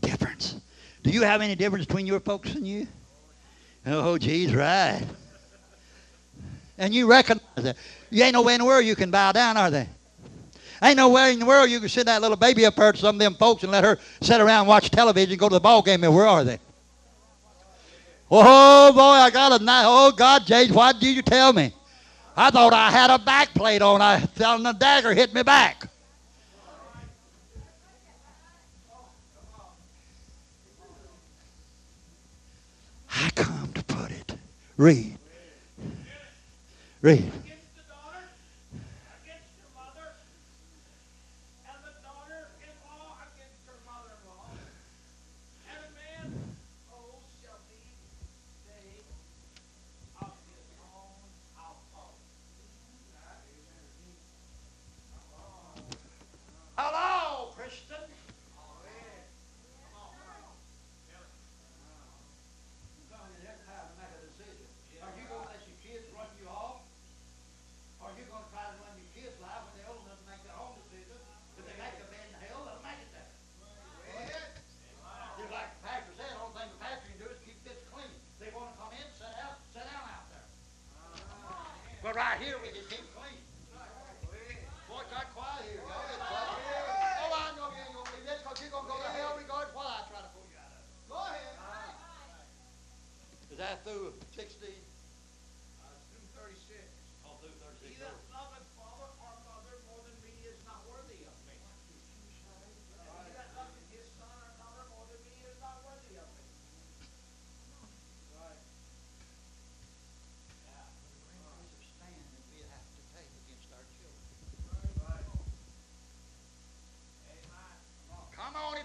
Difference. 0.00 0.56
Do 1.02 1.10
you 1.10 1.22
have 1.22 1.40
any 1.40 1.54
difference 1.54 1.86
between 1.86 2.06
your 2.06 2.20
folks 2.20 2.54
and 2.54 2.66
you? 2.66 2.86
Oh, 3.86 4.18
geez, 4.18 4.54
right. 4.54 5.02
And 6.78 6.94
you 6.94 7.10
recognize 7.10 7.42
that. 7.56 7.76
You 8.10 8.24
ain't 8.24 8.34
nowhere 8.34 8.54
in 8.54 8.60
the 8.60 8.66
world 8.66 8.84
you 8.84 8.96
can 8.96 9.10
bow 9.10 9.32
down, 9.32 9.56
are 9.56 9.70
they? 9.70 9.88
Ain't 10.82 10.96
nowhere 10.96 11.30
in 11.30 11.38
the 11.38 11.46
world 11.46 11.68
you 11.68 11.78
can 11.78 11.88
send 11.88 12.08
that 12.08 12.22
little 12.22 12.36
baby 12.36 12.64
up 12.64 12.76
there 12.76 12.92
to 12.92 12.98
some 12.98 13.16
of 13.16 13.18
them 13.18 13.34
folks 13.34 13.62
and 13.62 13.72
let 13.72 13.84
her 13.84 13.98
sit 14.22 14.40
around 14.40 14.60
and 14.60 14.68
watch 14.68 14.90
television 14.90 15.32
and 15.32 15.38
go 15.38 15.48
to 15.48 15.54
the 15.54 15.60
ball 15.60 15.82
game. 15.82 16.02
And 16.04 16.14
where 16.14 16.26
are 16.26 16.42
they? 16.42 16.58
Oh, 18.30 18.92
boy, 18.92 19.00
I 19.00 19.30
got 19.30 19.60
a 19.60 19.64
night. 19.64 19.84
Oh, 19.86 20.10
God, 20.12 20.46
James, 20.46 20.70
why 20.70 20.92
did 20.92 21.14
you 21.14 21.22
tell 21.22 21.52
me? 21.52 21.72
I 22.36 22.50
thought 22.50 22.72
I 22.72 22.90
had 22.90 23.10
a 23.10 23.18
back 23.18 23.52
plate 23.54 23.82
on. 23.82 24.00
I 24.00 24.20
felt 24.20 24.62
the 24.62 24.72
dagger 24.72 25.14
hit 25.14 25.34
me 25.34 25.42
back. 25.42 25.86
I 33.12 33.30
come 33.34 33.72
to 33.74 33.84
put 33.84 34.10
it. 34.10 34.34
Read. 34.76 35.18
Read. 37.02 37.32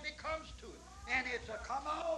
that 0.06 0.18
comes 0.18 0.54
to 0.60 0.68
it. 0.68 0.82
And 1.12 1.26
it's 1.34 1.50
a 1.50 1.58
come-out. 1.68 2.15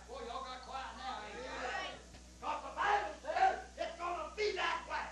Boy, 0.08 0.20
y'all 0.28 0.44
got 0.44 0.60
quiet 0.68 0.92
now, 1.00 1.24
ain't 1.24 1.36
you? 1.40 1.48
'Cause 2.40 2.60
the 2.62 2.72
Bible 2.76 3.14
says 3.24 3.56
it's 3.78 3.96
gonna 3.98 4.28
be 4.36 4.52
that 4.52 4.78
way. 4.90 5.08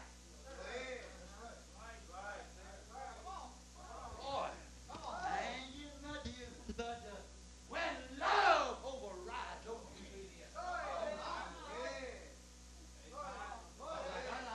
Boy, 4.20 4.48
ain't 5.32 5.74
you 5.76 5.88
not 6.02 6.24
you, 6.26 6.46
but 6.76 7.00
uh, 7.08 7.16
when 7.68 7.94
love 8.18 8.76
overrides 8.84 9.64
obedience. 9.66 10.54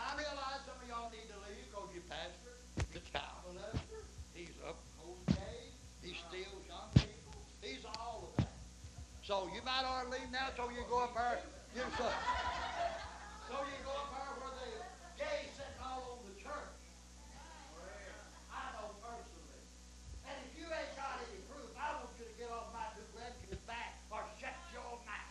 I 0.06 0.14
realize 0.18 0.62
some 0.66 0.78
of 0.82 0.88
y'all 0.88 1.10
need 1.12 1.28
to 1.28 1.38
leave 1.44 1.66
because 1.72 1.90
your 1.94 2.04
pastor, 2.08 2.56
the 2.94 3.02
child 3.12 3.44
molester, 3.50 4.02
he's 4.34 4.56
up 4.68 4.78
holding 4.98 5.26
days, 5.36 5.74
he 6.02 6.16
steals 6.16 6.64
young 6.68 6.90
people, 6.96 7.36
he's 7.62 7.84
all 8.00 8.30
of 8.32 8.38
that. 8.44 8.54
So 9.24 9.35
you 9.54 9.62
might 9.66 9.86
ought 9.86 10.04
to 10.06 10.10
leave 10.10 10.32
now 10.32 10.50
so 10.56 10.70
you 10.70 10.82
go 10.90 11.04
up 11.04 11.14
there, 11.14 11.40
so, 11.76 12.08
so 13.50 13.56
you 13.62 13.78
go 13.86 13.94
up 13.94 14.10
there 14.16 14.34
where 14.42 14.56
the 14.58 14.70
gays 15.20 15.52
sitting 15.54 15.82
all 15.84 16.18
over 16.18 16.26
the 16.32 16.38
church. 16.40 16.80
I 18.50 18.64
know 18.80 18.96
personally. 19.04 19.62
And 20.26 20.36
if 20.50 20.52
you 20.58 20.66
ain't 20.66 20.94
got 20.98 21.22
any 21.22 21.42
proof, 21.52 21.70
I 21.78 22.00
want 22.00 22.10
you 22.18 22.26
to 22.26 22.36
get 22.40 22.50
off 22.50 22.74
my 22.74 22.88
new 22.98 23.06
grandkid's 23.14 23.62
back 23.70 24.02
or 24.10 24.24
shut 24.42 24.56
your 24.74 24.98
mouth. 25.06 25.24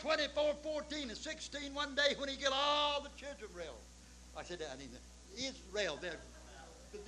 24, 0.00 0.54
14 0.62 1.08
and 1.08 1.16
16, 1.16 1.74
one 1.74 1.94
day 1.94 2.14
when 2.18 2.28
he 2.28 2.36
get 2.36 2.50
all 2.52 3.00
the 3.02 3.08
children 3.16 3.44
of 3.44 3.50
Israel. 3.50 3.74
I 4.36 4.42
said 4.44 4.60
I 4.62 4.76
need 4.78 4.90
Israel, 5.36 5.98
they're 6.00 6.16
good. 6.92 7.00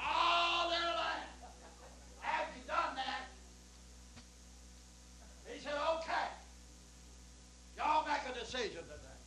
All 0.00 0.70
their 0.70 0.80
land. 0.80 1.28
Have 2.20 2.46
you 2.56 2.62
done 2.66 2.96
that? 2.96 3.28
He 5.52 5.60
said, 5.60 5.74
okay. 5.98 6.28
Y'all 7.76 8.06
make 8.06 8.34
a 8.34 8.38
decision 8.38 8.82
today. 8.82 9.18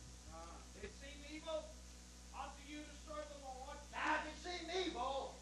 It 0.82 0.90
seem 1.00 1.36
evil 1.36 1.64
unto 2.34 2.62
you 2.68 2.80
to 2.82 2.94
serve 3.08 3.24
the 3.30 3.40
Lord. 3.46 3.76
Now, 3.92 4.16
if 4.20 4.26
it 4.28 4.36
seem 4.42 4.66
evil, 4.88 5.34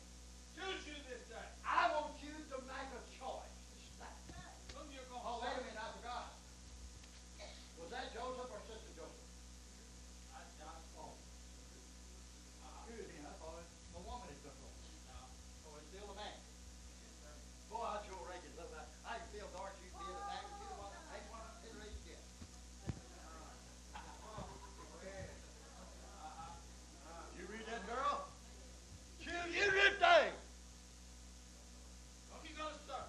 Choose 0.54 0.84
you 0.84 0.92
this 1.08 1.24
day 1.32 1.46
I 1.64 1.88
want 1.96 2.20
you 2.20 2.36
to 2.36 2.56
make 2.68 2.90
a 2.92 3.00
choice. 3.16 3.56
whom 4.76 4.84
you're 4.92 5.08
going 5.08 5.24
Oh, 5.24 5.40
to 5.40 5.46
wait 5.46 5.48
a 5.48 5.56
serve. 5.56 5.64
minute, 5.72 5.80
I 5.80 5.88
forgot. 5.96 6.26
Was 7.80 7.88
that 7.96 8.12
Joseph 8.12 8.52
or 8.52 8.60
Sister 8.68 8.92
Joseph? 8.92 9.24
That's 10.28 10.52
John's 10.60 10.84
fault. 10.92 11.16
Excuse 12.84 13.08
me, 13.08 13.24
I 13.24 13.32
thought 13.40 13.56
it, 13.64 13.68
the 13.96 14.02
woman 14.04 14.28
had 14.28 14.36
been 14.44 14.52
wrong. 14.60 14.76
Oh, 15.64 15.80
it's 15.80 15.88
still 15.88 16.12
the 16.12 16.18
man. 16.20 16.36
Boy, 17.72 17.88
I 17.88 18.04
sure 18.04 18.20
reckon 18.28 18.52
love 18.60 18.68
that. 18.76 18.92
I 19.08 19.16
can 19.16 19.28
feel 19.32 19.48
dark 19.56 19.72
you 19.80 19.88
did 19.88 20.12
it 20.12 20.20
back. 20.28 20.44
You 20.44 20.60
know 20.60 20.76
what? 20.76 20.92
Ain't 20.92 21.24
one 21.32 21.40
of 21.40 21.56
them 21.64 21.72
raised 21.80 22.04
yet. 22.04 22.20
You 27.38 27.44
read 27.48 27.64
that 27.72 27.86
girl? 27.88 28.28
Choose 29.24 29.48
you 29.54 29.64
this 29.72 29.96
day. 30.00 30.28
Whom 32.32 32.40
you 32.44 32.52
going 32.56 32.72
to 32.74 32.82
serve? 32.88 33.08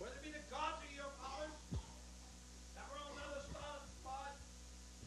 Whether 0.00 0.16
it 0.20 0.24
be 0.24 0.32
the 0.32 0.44
gods 0.48 0.80
of 0.80 0.90
your 0.96 1.10
fathers 1.20 1.52
that 2.76 2.84
were 2.88 3.00
on 3.04 3.12
the 3.16 3.24
other 3.28 3.44
side 3.52 3.74
of 3.76 3.84
the 3.84 3.92
flood, 4.00 4.32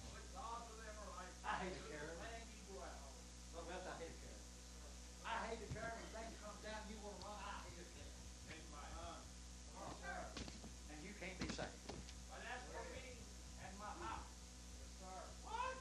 or 0.06 0.13
the 0.22 0.30
gods 0.38 0.65
of 0.70 0.76
the 0.78 0.86
Amorites. 0.86 1.38
I 1.41 1.54
hate 1.65 1.74
to 1.74 1.82
carry. 1.89 2.13
Land 2.22 2.46
you 2.54 2.62
dwell. 2.70 3.02
Well, 3.58 3.65
that's 3.70 3.86
I 3.89 3.96
hate 3.98 4.13
to 4.13 4.20
carry. 4.22 4.41
I 5.26 5.34
hate 5.50 5.62
to 5.65 5.70
carry 5.74 5.91
when 5.98 6.10
things 6.13 6.34
come 6.46 6.58
down, 6.62 6.82
you 6.94 6.98
want 7.02 7.18
to 7.18 7.26
run, 7.26 7.41
I 7.41 7.58
hate 7.65 7.78
to 7.82 7.86
carry. 7.98 8.13
And 10.94 10.98
you 11.02 11.13
can't 11.18 11.38
be 11.41 11.50
saved. 11.50 11.74
But 12.30 12.41
as 12.46 12.62
for 12.70 12.86
me 12.94 13.18
and 13.65 13.74
my 13.82 13.89
house, 14.02 14.30
what? 15.46 15.78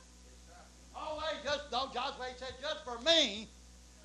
Oh, 0.96 1.20
wait, 1.20 1.40
just, 1.44 1.68
no, 1.72 1.88
Joshua 1.92 2.32
said, 2.42 2.59
just 2.59 2.83
for 2.83 2.98
me, 3.07 3.46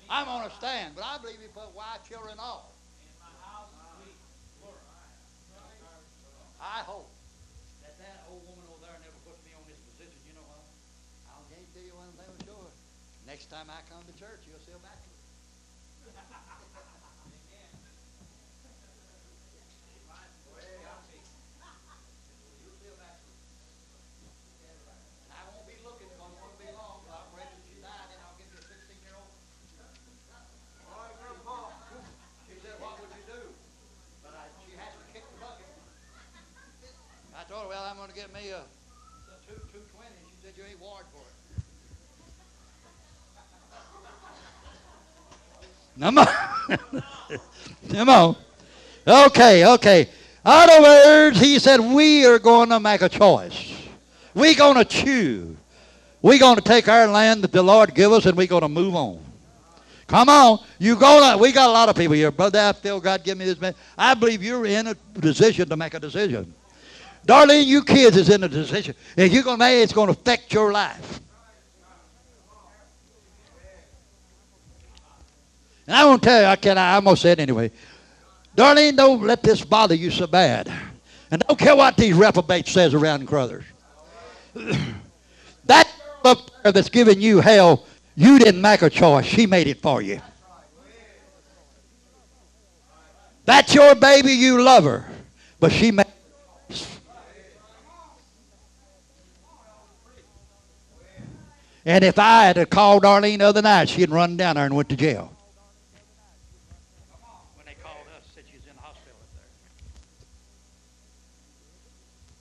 I'm 0.06 0.30
going 0.30 0.46
to 0.46 0.54
stand. 0.62 0.94
But 0.94 1.02
I 1.02 1.18
believe 1.18 1.42
he 1.42 1.50
put 1.50 1.74
white 1.74 2.06
children 2.06 2.38
all. 2.38 2.70
In 3.02 3.10
my 3.18 3.34
house, 3.42 3.66
we 3.98 4.14
work. 4.62 4.78
I 6.62 6.86
hope 6.86 7.10
that 7.82 7.98
that 7.98 8.22
old 8.30 8.46
woman 8.46 8.62
over 8.70 8.78
there 8.86 8.94
never 9.02 9.18
puts 9.26 9.42
me 9.42 9.58
on 9.58 9.66
this 9.66 9.82
position. 9.90 10.14
You 10.22 10.38
know 10.38 10.46
what? 10.46 10.62
I'll 11.34 11.42
guarantee 11.50 11.90
you 11.90 11.98
one 11.98 12.14
thing 12.14 12.30
for 12.30 12.46
sure. 12.46 12.70
Next 13.26 13.50
time 13.50 13.66
I 13.74 13.82
come 13.90 14.06
to 14.06 14.14
church, 14.14 14.46
you'll 14.46 14.62
see 14.62 14.70
a 14.70 14.78
back 14.86 15.02
to 15.02 15.10
it. 15.10 15.18
You'll 16.06 16.14
see 22.78 22.86
a 22.86 22.94
back 23.02 23.18
to 23.18 23.26
it. 23.26 23.34
And 25.26 25.34
I 25.34 25.42
won't 25.50 25.66
be 25.66 25.74
looking, 25.82 26.06
it 26.06 26.18
won't 26.18 26.38
be 26.58 26.70
long, 26.72 27.02
till 27.04 27.12
I'm 27.12 27.30
ready 27.36 27.52
to 27.52 27.74
die, 27.84 28.04
then 28.08 28.18
I'll 28.24 28.34
give 28.40 28.48
you 28.48 28.58
a 28.58 28.64
sixteen-year-old. 28.64 29.28
She 32.48 32.56
said, 32.64 32.80
what 32.80 32.96
would 32.98 33.12
you 33.12 33.24
do? 33.28 33.52
But 34.24 34.32
I, 34.34 34.48
she 34.64 34.72
has 34.80 34.88
to 34.88 35.04
kick 35.12 35.24
the 35.28 35.36
bucket. 35.36 35.68
I 37.36 37.44
told 37.44 37.68
her, 37.68 37.76
well, 37.76 37.84
I'm 37.84 38.00
going 38.00 38.07
to 38.07 38.07
get 38.18 38.34
me 38.34 38.50
a, 38.50 38.56
a 38.56 38.62
two 39.46 39.54
two 39.72 39.78
twenty. 39.94 40.10
She 40.26 40.34
said, 40.42 40.52
you 40.56 40.64
ain't 40.68 40.80
wired 40.80 41.06
for 41.12 41.22
it. 41.22 41.36
Come 46.00 46.18
on. 46.18 47.40
Come 47.92 48.08
on. 48.08 48.36
Okay, 49.06 49.64
okay. 49.74 50.08
Other 50.44 50.82
words, 50.82 51.38
he 51.38 51.60
said, 51.60 51.78
we 51.78 52.26
are 52.26 52.40
going 52.40 52.70
to 52.70 52.80
make 52.80 53.02
a 53.02 53.08
choice. 53.08 53.86
We're 54.34 54.56
going 54.56 54.78
to 54.78 54.84
choose. 54.84 55.56
We're 56.20 56.40
going 56.40 56.56
to 56.56 56.62
take 56.62 56.88
our 56.88 57.06
land 57.06 57.44
that 57.44 57.52
the 57.52 57.62
Lord 57.62 57.94
give 57.94 58.10
us 58.10 58.26
and 58.26 58.36
we're 58.36 58.48
going 58.48 58.62
to 58.62 58.68
move 58.68 58.96
on. 58.96 59.24
Come 60.08 60.28
on. 60.28 60.58
You 60.80 60.96
gonna 60.96 61.38
we 61.38 61.52
got 61.52 61.68
a 61.68 61.72
lot 61.72 61.88
of 61.88 61.94
people 61.94 62.14
here. 62.14 62.32
Brother, 62.32 62.58
I 62.58 62.72
feel 62.72 62.98
God 62.98 63.22
give 63.22 63.38
me 63.38 63.44
this 63.44 63.60
man. 63.60 63.76
I 63.96 64.14
believe 64.14 64.42
you're 64.42 64.66
in 64.66 64.88
a 64.88 64.96
position 64.96 65.68
to 65.68 65.76
make 65.76 65.94
a 65.94 66.00
decision. 66.00 66.52
Darlene, 67.28 67.66
you 67.66 67.84
kids 67.84 68.16
is 68.16 68.30
in 68.30 68.42
a 68.42 68.48
decision. 68.48 68.94
If 69.14 69.34
you're 69.34 69.42
gonna 69.42 69.58
make 69.58 69.76
it, 69.76 69.82
it's 69.82 69.92
gonna 69.92 70.12
affect 70.12 70.50
your 70.50 70.72
life. 70.72 71.20
And 75.86 75.94
I 75.94 76.06
won't 76.06 76.22
tell 76.22 76.40
you, 76.40 76.46
I 76.46 76.56
can't. 76.56 76.78
I'm 76.78 77.04
gonna 77.04 77.16
say 77.18 77.32
it 77.32 77.38
anyway. 77.38 77.70
Darlene, 78.56 78.96
don't 78.96 79.22
let 79.22 79.42
this 79.42 79.62
bother 79.62 79.94
you 79.94 80.10
so 80.10 80.26
bad. 80.26 80.72
And 81.30 81.44
don't 81.46 81.58
care 81.58 81.76
what 81.76 81.98
these 81.98 82.14
reprobates 82.14 82.72
says 82.72 82.94
around 82.94 83.26
Crothers. 83.26 83.64
that 85.66 85.92
up 86.24 86.50
there 86.62 86.72
that's 86.72 86.88
giving 86.88 87.20
you 87.20 87.40
hell, 87.40 87.84
you 88.16 88.38
didn't 88.38 88.62
make 88.62 88.80
a 88.80 88.88
choice. 88.88 89.26
She 89.26 89.46
made 89.46 89.66
it 89.66 89.82
for 89.82 90.00
you. 90.00 90.22
That's 93.44 93.74
your 93.74 93.94
baby, 93.94 94.32
you 94.32 94.62
love 94.62 94.84
her. 94.84 95.06
But 95.60 95.72
she 95.72 95.90
made 95.90 96.06
And 101.88 102.04
if 102.04 102.18
I 102.18 102.44
had 102.44 102.56
called 102.68 103.02
call 103.02 103.20
Darlene 103.22 103.38
the 103.38 103.46
other 103.46 103.62
night, 103.62 103.88
she'd 103.88 104.10
run 104.10 104.36
down 104.36 104.56
there 104.56 104.66
and 104.66 104.76
went 104.76 104.90
to 104.90 104.96
jail. 104.96 105.32
When 107.54 107.64
they 107.64 107.72
called 107.82 108.04
us, 108.14 108.28
said 108.34 108.44
she's 108.46 108.60
in 108.68 108.76
the 108.76 108.82
hospital 108.82 109.16
up 109.18 109.28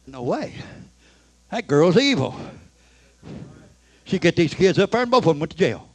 there. 0.06 0.12
No 0.14 0.24
way. 0.24 0.54
That 1.50 1.66
girl's 1.66 1.96
evil. 1.96 2.36
She 4.04 4.20
get 4.20 4.36
these 4.36 4.54
kids 4.54 4.80
up 4.80 4.92
there 4.92 5.04
and 5.04 5.10
both 5.10 5.24
of 5.24 5.28
them 5.28 5.40
went 5.40 5.54
to 5.54 5.58
jail. 5.58 5.88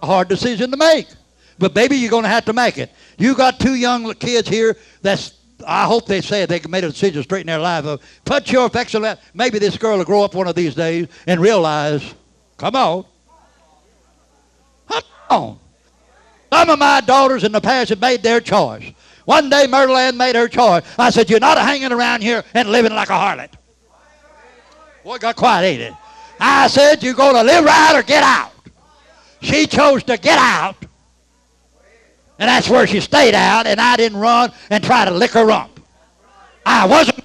A 0.00 0.06
hard 0.06 0.28
decision 0.28 0.70
to 0.70 0.78
make. 0.78 1.06
But 1.58 1.74
baby, 1.74 1.96
you're 1.96 2.10
going 2.10 2.22
to 2.22 2.30
have 2.30 2.46
to 2.46 2.54
make 2.54 2.78
it. 2.78 2.90
You 3.18 3.34
got 3.34 3.60
two 3.60 3.74
young 3.74 4.10
kids 4.14 4.48
here 4.48 4.78
that's 5.02 5.35
I 5.64 5.84
hope 5.84 6.06
they 6.06 6.20
say 6.20 6.44
they 6.46 6.60
made 6.68 6.84
a 6.84 6.90
decision 6.90 7.14
to 7.14 7.22
straighten 7.22 7.46
their 7.46 7.58
life 7.58 7.84
up. 7.86 8.02
Put 8.24 8.50
your 8.50 8.66
affection 8.66 9.04
on 9.04 9.16
Maybe 9.32 9.58
this 9.58 9.78
girl 9.78 9.96
will 9.98 10.04
grow 10.04 10.22
up 10.22 10.34
one 10.34 10.48
of 10.48 10.54
these 10.54 10.74
days 10.74 11.08
and 11.26 11.40
realize, 11.40 12.14
come 12.56 12.76
on. 12.76 13.04
Come 14.88 15.02
on. 15.30 15.58
Some 16.52 16.70
of 16.70 16.78
my 16.78 17.00
daughters 17.00 17.44
in 17.44 17.52
the 17.52 17.60
past 17.60 17.90
have 17.90 18.00
made 18.00 18.22
their 18.22 18.40
choice. 18.40 18.92
One 19.24 19.50
day 19.50 19.66
Myrtle 19.66 19.96
Ann 19.96 20.16
made 20.16 20.36
her 20.36 20.46
choice. 20.46 20.84
I 20.98 21.10
said, 21.10 21.28
You're 21.28 21.40
not 21.40 21.58
hanging 21.58 21.92
around 21.92 22.22
here 22.22 22.44
and 22.54 22.70
living 22.70 22.92
like 22.92 23.08
a 23.10 23.12
harlot. 23.12 23.50
Boy, 25.02 25.18
got 25.18 25.36
quiet, 25.36 25.66
ain't 25.66 25.82
it? 25.82 25.92
I 26.38 26.68
said, 26.68 27.02
You're 27.02 27.14
going 27.14 27.34
to 27.34 27.42
live 27.42 27.64
right 27.64 27.92
or 27.94 28.02
get 28.02 28.22
out. 28.22 28.52
She 29.40 29.66
chose 29.66 30.04
to 30.04 30.16
get 30.16 30.38
out. 30.38 30.76
And 32.38 32.48
that's 32.48 32.68
where 32.68 32.86
she 32.86 33.00
stayed 33.00 33.34
out, 33.34 33.66
and 33.66 33.80
I 33.80 33.96
didn't 33.96 34.18
run 34.18 34.52
and 34.68 34.84
try 34.84 35.04
to 35.06 35.10
lick 35.10 35.30
her 35.30 35.46
rump. 35.46 35.80
I 36.66 36.86
wasn't. 36.86 37.24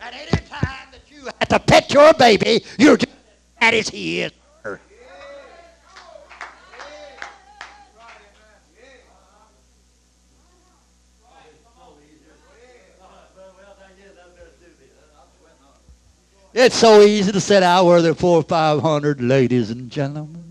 At 0.00 0.14
any 0.14 0.30
time 0.48 0.88
that 0.90 1.02
you 1.08 1.26
had 1.38 1.48
to 1.48 1.58
pet 1.60 1.92
your 1.92 2.12
baby, 2.14 2.64
you're 2.78 2.96
just 2.96 3.12
as 3.60 3.74
as 3.74 3.88
he 3.88 4.22
is. 4.22 4.32
It's 16.52 16.74
so 16.74 17.02
easy 17.02 17.30
to 17.30 17.40
sit 17.40 17.62
out 17.62 17.86
where 17.86 18.02
there 18.02 18.10
are 18.10 18.14
four 18.14 18.38
or 18.38 18.42
five 18.42 18.80
hundred 18.82 19.20
ladies 19.20 19.70
and 19.70 19.88
gentlemen. 19.88 20.49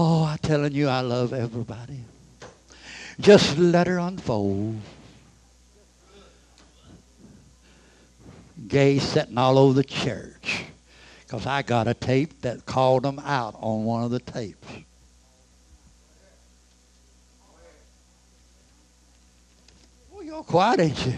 Oh, 0.00 0.22
I'm 0.26 0.38
telling 0.38 0.74
you, 0.74 0.86
I 0.86 1.00
love 1.00 1.32
everybody. 1.32 1.98
Just 3.18 3.58
let 3.58 3.88
her 3.88 3.98
unfold. 3.98 4.76
Gay 8.68 9.00
sitting 9.00 9.36
all 9.36 9.58
over 9.58 9.74
the 9.74 9.82
church. 9.82 10.66
Because 11.18 11.46
I 11.46 11.62
got 11.62 11.88
a 11.88 11.94
tape 11.94 12.42
that 12.42 12.64
called 12.64 13.02
them 13.02 13.18
out 13.18 13.56
on 13.58 13.84
one 13.84 14.04
of 14.04 14.12
the 14.12 14.20
tapes. 14.20 14.68
Well, 20.12 20.22
you're 20.22 20.44
quiet, 20.44 20.78
ain't 20.78 21.06
you? 21.06 21.14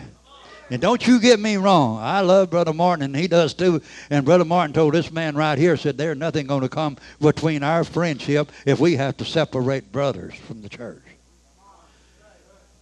And 0.71 0.81
don't 0.81 1.05
you 1.05 1.19
get 1.21 1.41
me 1.41 1.57
wrong. 1.57 1.99
I 1.99 2.21
love 2.21 2.51
Brother 2.51 2.73
Martin, 2.73 3.05
and 3.05 3.17
he 3.17 3.27
does 3.27 3.55
too. 3.55 3.83
And 4.09 4.25
Brother 4.25 4.45
Martin 4.45 4.73
told 4.73 4.95
this 4.95 5.11
man 5.11 5.35
right 5.35 5.59
here, 5.59 5.77
said, 5.77 5.99
there's 5.99 6.17
nothing 6.17 6.47
going 6.47 6.61
to 6.63 6.69
come 6.69 6.97
between 7.21 7.65
our 7.65 7.83
friendship 7.83 8.53
if 8.65 8.79
we 8.79 8.95
have 8.95 9.17
to 9.17 9.25
separate 9.25 9.91
brothers 9.91 10.35
from 10.35 10.63
the 10.63 10.69
church. 10.69 11.03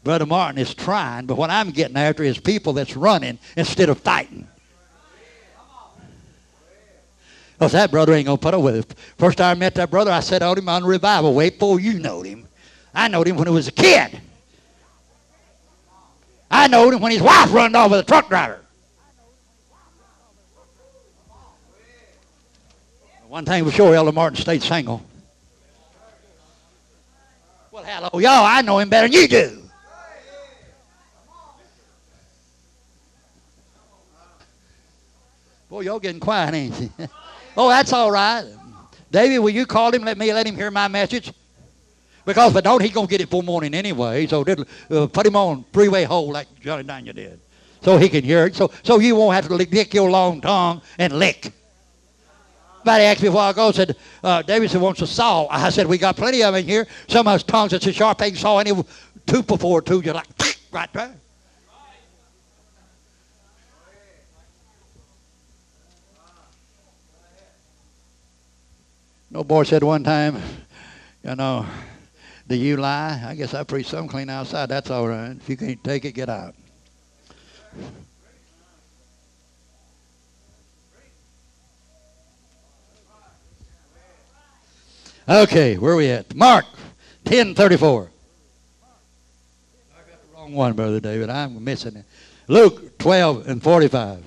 Brother 0.05 0.27
Martin 0.27 0.61
is 0.61 0.75
trying, 0.75 1.25
but 1.27 1.37
what 1.37 1.51
I'm 1.51 1.71
getting 1.71 1.97
after 1.97 2.23
is 2.23 2.39
people 2.39 2.75
that's 2.75 2.95
running 2.95 3.39
instead 3.57 3.89
of 3.89 3.99
fighting. 3.99 4.47
Because 7.59 7.73
that 7.73 7.91
brother 7.91 8.13
ain't 8.13 8.27
going 8.27 8.39
to 8.39 8.43
put 8.43 8.55
up 8.55 8.63
with 8.63 8.77
it. 8.77 8.99
First 9.17 9.39
time 9.39 9.57
I 9.57 9.59
met 9.59 9.75
that 9.77 9.91
brother, 9.91 10.13
I 10.13 10.21
said 10.21 10.43
on 10.43 10.57
him 10.57 10.69
on 10.69 10.85
revival. 10.85 11.35
Wait 11.35 11.55
before 11.55 11.81
you 11.81 11.99
knowed 11.99 12.27
him. 12.27 12.47
I 12.95 13.09
knowed 13.09 13.27
him 13.27 13.37
when 13.37 13.49
he 13.49 13.53
was 13.53 13.67
a 13.67 13.73
kid. 13.73 14.21
I 16.51 16.67
knowed 16.69 16.95
him 16.95 17.01
when 17.01 17.13
his 17.13 17.23
wife 17.23 17.53
run 17.53 17.75
off 17.75 17.91
with 17.91 18.01
a 18.01 18.05
truck 18.05 18.29
driver. 18.29 18.61
One 23.29 23.45
thing 23.45 23.65
for 23.65 23.71
sure, 23.71 23.95
Elder 23.95 24.13
Martin 24.13 24.39
stayed 24.39 24.63
single. 24.63 25.03
Well, 27.71 27.85
hello, 27.85 28.19
y'all. 28.19 28.45
I 28.45 28.63
know 28.63 28.79
him 28.79 28.89
better 28.89 29.07
than 29.07 29.13
you 29.13 29.29
do. 29.29 29.63
Boy, 35.69 35.83
y'all 35.83 36.01
getting 36.01 36.21
quiet, 36.21 36.55
ain't 36.55 36.81
you? 36.81 36.91
oh, 37.57 37.69
that's 37.69 37.93
all 37.93 38.11
right. 38.11 38.47
David, 39.11 39.41
will 39.41 39.51
you 39.51 39.67
call 39.67 39.93
him? 39.93 40.03
Let 40.03 40.17
me 40.17 40.33
let 40.33 40.47
him 40.47 40.57
hear 40.57 40.71
my 40.71 40.89
message. 40.89 41.31
Because 42.29 42.51
if 42.51 42.59
I 42.59 42.61
don't, 42.61 42.83
he's 42.83 42.93
going 42.93 43.07
to 43.07 43.11
get 43.11 43.23
it 43.23 43.31
full 43.31 43.41
morning 43.41 43.73
anyway. 43.73 44.27
So 44.27 44.43
uh, 44.43 45.07
put 45.07 45.27
him 45.27 45.35
on 45.35 45.65
three-way 45.73 46.05
hold 46.05 46.35
like 46.35 46.47
Johnny 46.61 46.83
Daniel 46.83 47.15
did. 47.15 47.41
So 47.81 47.97
he 47.97 48.11
can 48.11 48.23
hear 48.23 48.45
it. 48.45 48.55
So, 48.55 48.71
so 48.83 48.99
you 48.99 49.17
won't 49.17 49.35
have 49.35 49.49
to 49.49 49.55
lick 49.55 49.95
your 49.95 50.11
long 50.11 50.43
tongue 50.43 50.83
and 50.99 51.19
lick. 51.19 51.51
Somebody 52.81 53.05
asked 53.05 53.23
me 53.23 53.29
a 53.29 53.33
while 53.33 53.51
ago, 53.51 53.73
said, 53.73 53.97
uh, 54.23 54.43
Davidson 54.43 54.83
wants 54.83 55.01
a 55.01 55.07
saw. 55.07 55.47
I 55.49 55.71
said, 55.71 55.87
we 55.87 55.97
got 55.97 56.17
plenty 56.17 56.43
of 56.43 56.53
them 56.53 56.63
here. 56.63 56.87
Some 57.07 57.27
of 57.27 57.33
us 57.33 57.43
tongues 57.43 57.71
that's 57.71 57.87
a 57.87 57.95
sharp 57.95 58.21
ain't 58.21 58.37
saw 58.37 58.59
any 58.59 58.73
two 59.27 59.43
before 59.43 59.81
two. 59.81 60.03
You're 60.05 60.13
like, 60.13 60.27
right 60.71 60.93
there. 60.93 61.15
No 69.31 69.43
boy 69.45 69.63
said 69.63 69.83
one 69.83 70.05
time, 70.05 70.37
you 71.25 71.35
know, 71.35 71.65
do 72.49 72.57
you 72.57 72.79
lie? 72.79 73.23
I 73.27 73.35
guess 73.35 73.53
I 73.53 73.63
preach 73.63 73.89
some 73.89 74.09
clean 74.09 74.31
outside. 74.31 74.71
That's 74.71 74.91
all 74.91 75.07
right. 75.07 75.33
If 75.33 75.49
you 75.49 75.57
can't 75.57 75.83
take 75.85 76.07
it, 76.07 76.13
get 76.13 76.31
out. 76.31 76.55
Okay, 85.29 85.77
where 85.77 85.93
are 85.93 85.97
we 85.97 86.09
at? 86.09 86.35
Mark 86.35 86.65
10:34. 87.27 88.09
I 89.93 90.11
got 90.11 90.23
the 90.23 90.35
wrong 90.35 90.55
one, 90.55 90.73
Brother 90.73 91.01
David. 91.01 91.29
I'm 91.29 91.63
missing 91.63 91.97
it. 91.97 92.07
Luke 92.47 92.97
12 92.97 93.47
and 93.47 93.63
45. 93.63 94.25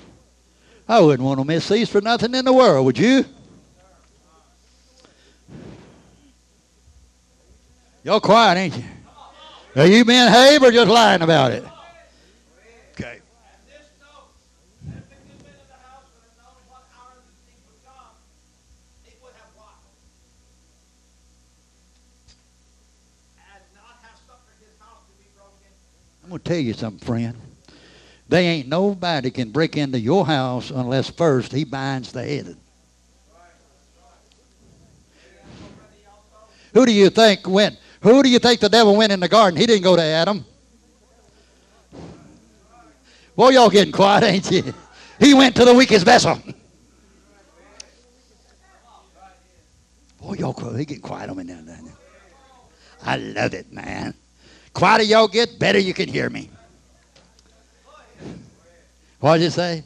I 0.88 1.00
wouldn't 1.00 1.26
want 1.26 1.40
to 1.40 1.46
miss 1.46 1.68
these 1.68 1.90
for 1.90 2.02
nothing 2.02 2.36
in 2.36 2.46
the 2.46 2.54
world, 2.54 2.86
would 2.86 3.00
you? 3.00 3.26
Y'all 8.04 8.20
quiet, 8.20 8.58
ain't 8.58 8.78
you? 8.78 8.84
Are 9.76 9.86
you 9.86 10.04
being 10.04 10.28
Habe 10.28 10.64
or 10.64 10.72
just 10.72 10.90
lying 10.90 11.22
about 11.22 11.52
it? 11.52 11.64
Okay. 12.94 13.22
I'm 26.24 26.30
going 26.30 26.40
to 26.40 26.50
tell 26.50 26.58
you 26.58 26.74
something, 26.74 27.06
friend. 27.06 27.36
They 28.30 28.48
ain't 28.48 28.68
nobody 28.68 29.30
can 29.30 29.52
break 29.52 29.78
into 29.78 30.00
your 30.00 30.26
house 30.26 30.72
unless 30.72 31.10
first 31.10 31.52
he 31.52 31.66
binds 31.66 32.12
the 32.14 32.24
head. 32.24 32.56
Who 36.74 36.86
do 36.86 36.94
you 36.94 37.10
think 37.10 37.48
went 37.48 37.78
who 38.02 38.24
do 38.24 38.30
you 38.30 38.40
think 38.40 38.60
the 38.60 38.70
devil 38.70 38.96
went 38.96 39.12
in 39.12 39.20
the 39.20 39.28
garden? 39.28 39.60
He 39.60 39.66
didn't 39.66 39.84
go 39.84 39.96
to 39.96 40.02
Adam. 40.02 40.44
Boy, 43.36 43.50
y'all 43.50 43.70
getting 43.70 43.94
quiet, 43.94 44.24
ain't 44.24 44.52
you? 44.52 44.74
He 45.20 45.34
went 45.36 45.56
to 45.56 45.66
the 45.66 45.74
weakest 45.74 46.04
vessel. 46.04 46.42
Boy, 50.20 50.34
y'all 50.34 50.74
he 50.74 50.86
getting 50.86 51.02
quiet 51.02 51.30
on 51.30 51.38
me 51.38 51.44
now. 51.44 51.60
I 53.04 53.18
love 53.18 53.54
it, 53.54 53.72
man. 53.72 54.16
Quieter 54.74 55.04
y'all 55.04 55.28
get, 55.28 55.60
better 55.60 55.80
you 55.80 55.94
can 55.94 56.10
hear 56.10 56.30
me. 56.30 56.50
What 59.20 59.38
did 59.38 59.46
it 59.46 59.52
say? 59.52 59.84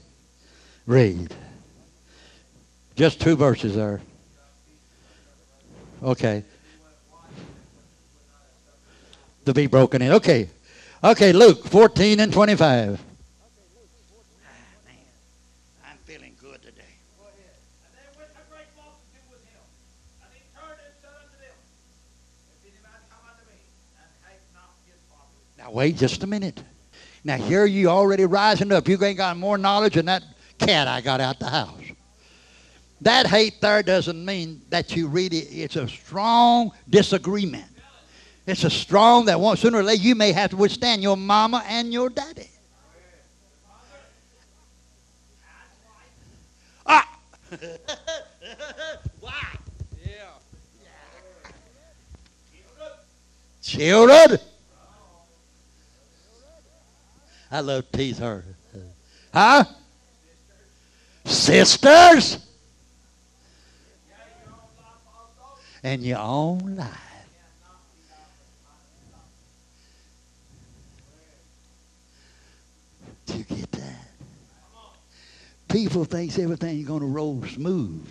Read. 0.86 1.34
Just 2.96 3.20
two 3.20 3.36
verses 3.36 3.76
there. 3.76 4.02
Okay 6.02 6.46
to 9.46 9.54
be 9.54 9.68
broken 9.68 10.02
in. 10.02 10.12
Okay. 10.14 10.50
Okay, 11.04 11.34
Luke 11.34 11.66
14 11.66 12.20
and 12.20 12.34
25. 12.34 13.00
I'm 15.84 15.98
feeling 16.06 16.36
good 16.42 16.62
today. 16.62 16.82
Now 25.58 25.72
wait 25.72 25.96
just 25.98 26.24
a 26.24 26.28
minute. 26.28 26.62
Now 27.24 27.38
here 27.38 27.66
you 27.66 27.88
already 27.90 28.26
rising 28.26 28.72
up. 28.72 28.88
You 28.88 29.04
ain't 29.04 29.18
got 29.18 29.38
more 29.38 29.58
knowledge 29.58 29.96
than 29.96 30.06
that 30.06 30.24
cat 30.58 30.88
I 30.88 31.02
got 31.02 31.22
out 31.22 31.40
the 31.40 31.50
house. 31.50 31.82
That 33.02 33.28
hate 33.28 33.62
there 33.62 33.84
doesn't 33.84 34.24
mean 34.24 34.62
that 34.70 34.96
you 34.96 35.08
really, 35.08 35.40
it's 35.40 35.76
a 35.76 35.88
strong 35.88 36.72
disagreement. 36.90 37.66
It's 38.48 38.64
a 38.64 38.70
strong 38.70 39.26
that 39.26 39.40
won't, 39.40 39.58
sooner 39.58 39.80
or 39.80 39.84
later, 39.84 40.04
you 40.04 40.14
may 40.14 40.32
have 40.32 40.52
to 40.52 40.58
withstand 40.58 41.02
your 41.02 41.18
mama 41.18 41.64
and 41.68 41.92
your 41.92 42.10
daddy. 42.10 42.50
Ah! 46.86 47.18
Why? 49.20 49.32
Yeah. 50.06 50.30
Children. 53.64 54.40
I 57.50 57.60
love 57.62 57.90
to 57.92 57.98
tease 57.98 58.20
her. 58.20 58.44
Huh? 59.34 59.64
Sisters. 61.26 62.38
And 65.82 66.04
your 66.04 66.20
own 66.20 66.76
life. 66.76 67.05
You 73.36 73.44
get 73.44 73.72
that? 73.74 74.08
People 75.68 76.06
think 76.06 76.38
everything's 76.40 76.88
going 76.88 77.02
to 77.02 77.06
roll 77.06 77.44
smooth, 77.44 78.08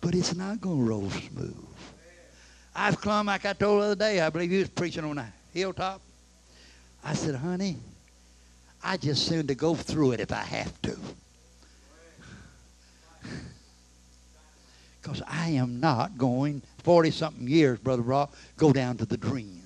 but 0.00 0.14
it's 0.14 0.34
not 0.34 0.60
going 0.60 0.78
to 0.78 0.84
roll 0.84 1.10
smooth. 1.10 1.66
I've 2.74 3.00
come, 3.00 3.26
like 3.26 3.44
I 3.44 3.52
told 3.54 3.80
the 3.80 3.86
other 3.86 3.94
day, 3.94 4.20
I 4.20 4.30
believe 4.30 4.50
he 4.50 4.58
was 4.58 4.68
preaching 4.68 5.04
on 5.04 5.18
a 5.18 5.32
hilltop. 5.52 6.00
I 7.02 7.14
said, 7.14 7.34
honey, 7.34 7.76
I 8.82 8.96
just 8.96 9.26
soon 9.26 9.46
to 9.46 9.54
go 9.54 9.74
through 9.74 10.12
it 10.12 10.20
if 10.20 10.32
I 10.32 10.42
have 10.42 10.82
to. 10.82 10.96
Because 15.02 15.22
I 15.28 15.50
am 15.50 15.78
not 15.78 16.18
going, 16.18 16.62
40 16.82 17.12
something 17.12 17.46
years, 17.46 17.78
Brother 17.78 18.02
Rock, 18.02 18.34
go 18.56 18.72
down 18.72 18.96
to 18.96 19.06
the 19.06 19.16
dream. 19.16 19.65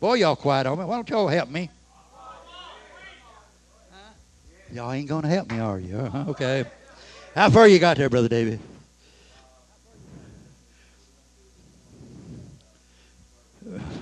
Boy, 0.00 0.14
y'all 0.14 0.36
quiet 0.36 0.66
on 0.66 0.78
me. 0.78 0.84
Why 0.84 0.96
don't 0.96 1.08
y'all 1.10 1.28
help 1.28 1.48
me? 1.48 1.70
Y'all 4.72 4.92
ain't 4.92 5.08
going 5.08 5.22
to 5.22 5.28
help 5.28 5.50
me, 5.50 5.58
are 5.58 5.78
you? 5.78 5.96
Uh-huh, 5.96 6.24
okay. 6.28 6.64
How 7.34 7.50
far 7.50 7.66
you 7.66 7.78
got 7.78 7.96
there, 7.96 8.08
Brother 8.10 8.28
David? 8.28 8.60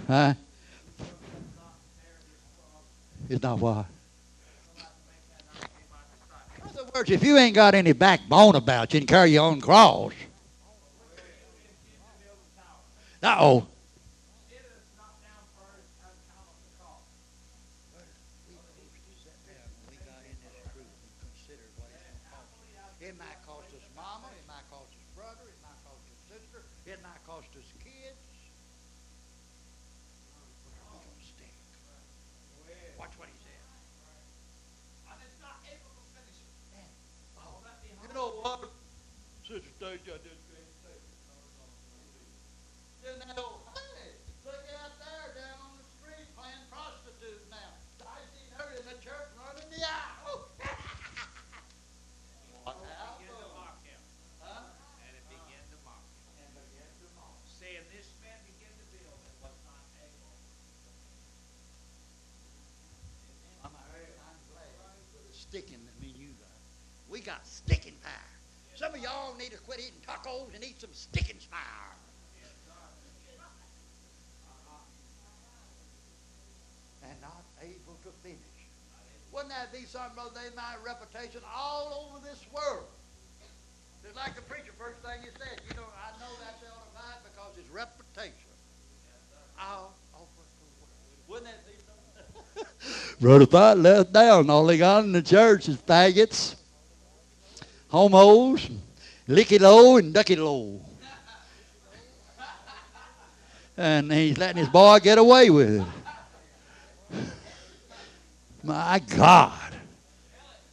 Huh? 0.09 0.35
It's 3.29 3.43
not 3.43 3.59
what? 3.59 3.87
In 6.63 6.69
other 6.69 6.85
words, 6.95 7.11
if 7.11 7.23
you 7.25 7.37
ain't 7.37 7.55
got 7.55 7.75
any 7.75 7.93
backbone 7.93 8.55
about 8.55 8.93
you 8.93 8.99
and 9.01 9.09
carry 9.09 9.31
your 9.31 9.45
own 9.45 9.61
cross. 9.61 10.13
Uh 13.23 13.37
oh. 13.41 13.67
It 23.01 23.15
might 23.19 23.39
cost 23.47 23.71
us 23.71 23.87
mama, 23.95 24.27
it 24.35 24.43
might 24.49 24.67
cost 24.71 24.91
us 24.91 25.07
brother, 25.15 25.47
it 25.47 25.59
might 25.63 25.79
cost 25.87 26.03
us 26.11 26.19
sister, 26.27 26.63
it 26.87 26.99
might 27.03 27.23
cost 27.27 27.47
us 27.55 27.69
kids. 27.83 28.19
We're 30.67 30.75
gonna 30.91 31.23
stick. 31.23 31.55
Watch 32.99 33.15
what 33.19 33.29
he 33.31 33.39
said. 33.47 33.63
And 35.07 35.19
it's 35.23 35.39
not 35.39 35.63
able 35.71 35.93
to 35.95 36.05
finish 36.19 36.39
it. 36.43 36.91
Oh, 37.39 37.63
you 38.03 38.11
know 38.15 38.43
what? 38.43 38.71
Sister 39.47 39.71
Stacy, 39.79 40.11
I 40.11 40.19
did 40.27 40.35
Then 43.07 43.23
that 43.23 43.39
old, 43.39 43.63
hey, 43.71 44.19
look 44.43 44.67
out 44.83 44.99
there 44.99 45.31
down 45.39 45.63
on 45.63 45.79
the 45.79 45.87
street 45.95 46.27
playing 46.35 46.67
prostitute 46.75 47.39
now. 47.55 47.71
I 48.03 48.19
seen 48.35 48.51
her 48.59 48.67
in 48.75 48.83
the 48.91 48.99
church 48.99 49.31
running 49.39 49.71
the 49.71 49.79
aisle. 49.79 50.51
what 52.67 52.75
Begin 52.83 52.91
to 52.91 52.99
happened? 52.99 53.55
mock 53.55 53.79
him. 53.87 54.03
Huh? 54.43 54.67
And 55.07 55.15
it 55.15 55.23
began 55.31 55.63
to 55.71 55.79
mock 55.87 56.03
him. 56.35 56.51
And 56.51 56.67
began 56.67 56.91
to 56.99 57.07
mock. 57.15 57.39
Saying, 57.47 57.87
this 57.95 58.11
man 58.19 58.35
began 58.43 58.75
to 58.75 58.85
build 58.91 59.15
and 59.23 59.39
was 59.39 59.55
not 59.63 59.87
able. 60.03 60.35
I'm, 63.63 63.71
I'm 63.71 64.41
glad 64.51 64.83
for 65.15 65.23
the 65.23 65.31
sticking 65.31 65.79
that 65.87 65.95
me 66.03 66.11
and 66.11 66.19
you 66.27 66.35
got. 66.43 66.59
We 67.07 67.16
got 67.27 67.45
sticking 67.45 67.99
fire. 68.01 68.31
Some 68.77 68.95
of 68.95 69.01
y'all 69.03 69.35
need 69.35 69.51
to 69.51 69.59
quit 69.59 69.81
eating 69.81 69.99
tacos 70.07 70.55
and 70.55 70.63
eat 70.63 70.81
some 70.81 70.93
sticking 70.93 71.43
fire. 71.51 71.91
And 77.03 77.21
not 77.21 77.43
able 77.61 77.99
to 78.05 78.11
finish. 78.23 78.39
Wouldn't 79.33 79.51
that 79.51 79.73
be 79.73 79.87
something, 79.87 80.15
Brother 80.15 80.39
Dave, 80.39 80.55
my 80.55 80.79
reputation 80.85 81.41
all 81.55 82.09
over 82.09 82.25
this 82.25 82.41
world? 82.55 82.87
Just 84.03 84.15
like 84.15 84.37
the 84.37 84.43
preacher, 84.43 84.73
first 84.79 85.03
thing 85.03 85.19
he 85.23 85.31
said, 85.35 85.61
you 85.69 85.75
know, 85.77 85.87
I 85.99 86.15
know 86.21 86.31
that's 86.39 86.63
elevated 86.63 87.27
because 87.27 87.57
his 87.57 87.69
reputation 87.71 88.55
all 89.59 89.95
over 90.15 90.27
the 90.37 90.67
world. 90.79 91.43
Wouldn't 91.43 91.47
that 91.47 91.67
be 91.67 91.75
something? 91.83 93.21
Brother 93.21 93.47
Thought 93.47 93.79
left 93.79 94.13
down. 94.13 94.51
All 94.51 94.67
they 94.67 94.79
got 94.79 95.05
in 95.05 95.13
the 95.13 95.23
church 95.23 95.69
is 95.69 95.77
faggots, 95.77 96.56
homos, 97.89 98.69
licky 99.29 99.61
low, 99.61 99.97
and 99.97 100.13
ducky 100.13 100.37
low. 100.37 100.81
And 103.77 104.11
he's 104.11 104.39
letting 104.39 104.57
his 104.57 104.69
boy 104.69 104.99
get 105.01 105.19
away 105.19 105.51
with 105.51 105.81
it. 105.81 105.87
My 108.63 108.99
God. 108.99 109.53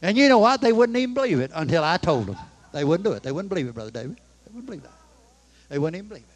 And 0.00 0.16
you 0.16 0.28
know 0.28 0.38
what? 0.38 0.60
They 0.60 0.72
wouldn't 0.72 0.96
even 0.98 1.14
believe 1.14 1.40
it 1.40 1.50
until 1.54 1.84
I 1.84 1.96
told 1.96 2.26
them. 2.26 2.36
They 2.72 2.84
wouldn't 2.84 3.04
do 3.04 3.12
it. 3.12 3.22
They 3.22 3.30
wouldn't 3.30 3.50
believe 3.50 3.68
it, 3.68 3.74
Brother 3.74 3.90
David. 3.90 4.16
They 4.16 4.50
wouldn't 4.52 4.66
believe 4.66 4.82
that. 4.82 4.90
They 5.68 5.78
wouldn't 5.78 5.96
even 5.96 6.08
believe 6.08 6.24
it. 6.24 6.34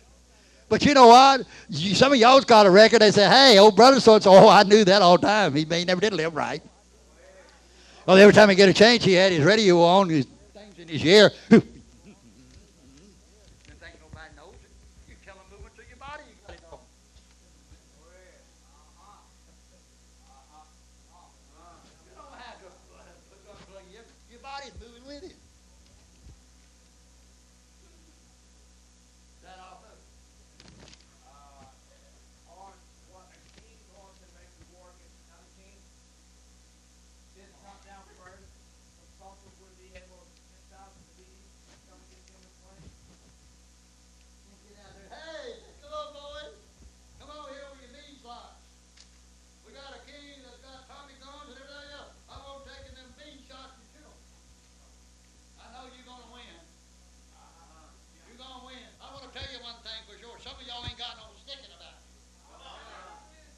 But 0.68 0.84
you 0.84 0.94
know 0.94 1.08
what? 1.08 1.42
You, 1.70 1.94
some 1.94 2.12
of 2.12 2.18
y'all's 2.18 2.44
got 2.44 2.66
a 2.66 2.70
record. 2.70 3.00
They 3.00 3.10
say, 3.10 3.26
hey, 3.28 3.58
old 3.58 3.74
brother 3.74 4.00
so 4.00 4.14
and 4.14 4.22
so, 4.22 4.32
oh, 4.32 4.48
I 4.48 4.62
knew 4.62 4.84
that 4.84 5.00
all 5.02 5.16
the 5.16 5.26
time. 5.26 5.54
He, 5.54 5.64
he 5.64 5.84
never 5.84 6.00
did 6.00 6.12
live 6.12 6.34
right. 6.34 6.62
Well, 8.06 8.16
every 8.16 8.34
time 8.34 8.48
he 8.50 8.54
get 8.54 8.68
a 8.68 8.74
change, 8.74 9.04
he 9.04 9.14
had 9.14 9.32
his 9.32 9.44
radio 9.44 9.82
on, 9.82 10.08
his 10.08 10.26
things 10.88 11.03
in 11.03 11.07
his 11.07 11.16
ear. 11.18 11.31
Didn't 11.51 11.64
think 13.81 13.94
nobody 14.01 14.33
knows 14.37 14.57
it. 14.64 14.70
You 15.09 15.14
tell 15.24 15.35
him 15.37 15.44
moving 15.53 15.72
through 15.77 15.85
your 15.88 15.98
body, 16.01 16.24
you 16.29 16.35
got 16.46 16.57
it 16.57 16.64
on. 16.72 16.81
You 22.09 22.14
don't 22.16 22.38
have 22.40 22.59
to 22.61 22.66
uh, 22.66 23.05
put 23.29 23.38
something 23.44 23.77
in 23.85 23.92
you. 23.92 24.03
Your 24.33 24.40
body's 24.40 24.72
moving 24.81 25.05
with 25.07 25.24
it. 25.29 25.37
That 29.44 29.59
all 29.61 29.81
good. 29.85 30.01
Uh, 31.24 31.64
on 32.53 32.72
what 33.12 33.29
a 33.33 33.38
king 33.61 33.77
going 33.92 34.16
to 34.16 34.27
make 34.37 34.53
the 34.61 34.66
war 34.77 34.88
against 34.96 35.16
another 35.29 35.48
king. 35.57 35.77
Didn't 37.37 37.57
come 37.64 37.81
down 37.85 38.05
first. 38.20 38.48
Consulted 39.01 39.53
with 39.62 39.72
the 39.81 39.88
able 39.96 40.20
ten 40.29 40.61
thousand 40.68 41.01
to 41.01 41.12
be 41.16 41.24
come 41.88 41.96
against 41.96 42.29
him 42.29 42.44
with 42.44 42.53
twenty. 42.61 42.92
Get 44.68 44.77
out 44.85 44.92
there. 45.01 45.09
Hey, 45.16 45.64
come 45.81 45.96
on, 45.96 46.12
boys. 46.12 46.53
Come 47.16 47.33
over 47.33 47.48
here 47.57 47.64
with 47.72 47.88
your 47.88 47.92
mean 47.96 48.20
slots. 48.20 48.61
We 49.64 49.72
got 49.72 49.96
a 49.96 50.03
king 50.05 50.44
that's 50.44 50.61
got 50.61 50.85
Tommy 50.92 51.16
guns 51.24 51.57
and 51.57 51.57
everything 51.57 51.88
else. 51.96 52.12
I'm 52.29 52.44
gonna 52.44 52.68
take 52.68 52.85
them 52.92 53.09
mean 53.16 53.40
shots 53.48 53.81
and 53.81 53.88
kill 53.96 54.12
'em. 54.12 54.20
I 55.57 55.72
know 55.72 55.88
you're 55.88 56.05
gonna 56.09 56.29
win. 56.33 56.57
You're 58.29 58.40
gonna 58.40 58.64
win. 58.68 58.87
I 59.01 59.07
wanna 59.12 59.33
tell 59.33 59.48
you 59.48 59.61
one 59.64 59.81
thing 59.83 60.01
for 60.07 60.16
sure. 60.20 60.37
Some 60.40 60.57
of 60.57 60.64
y'all 60.68 60.85
ain't 60.87 61.01
got 61.01 61.16
no 61.18 61.33
sticking 61.42 61.72
about 61.74 61.96
it. 61.98 62.05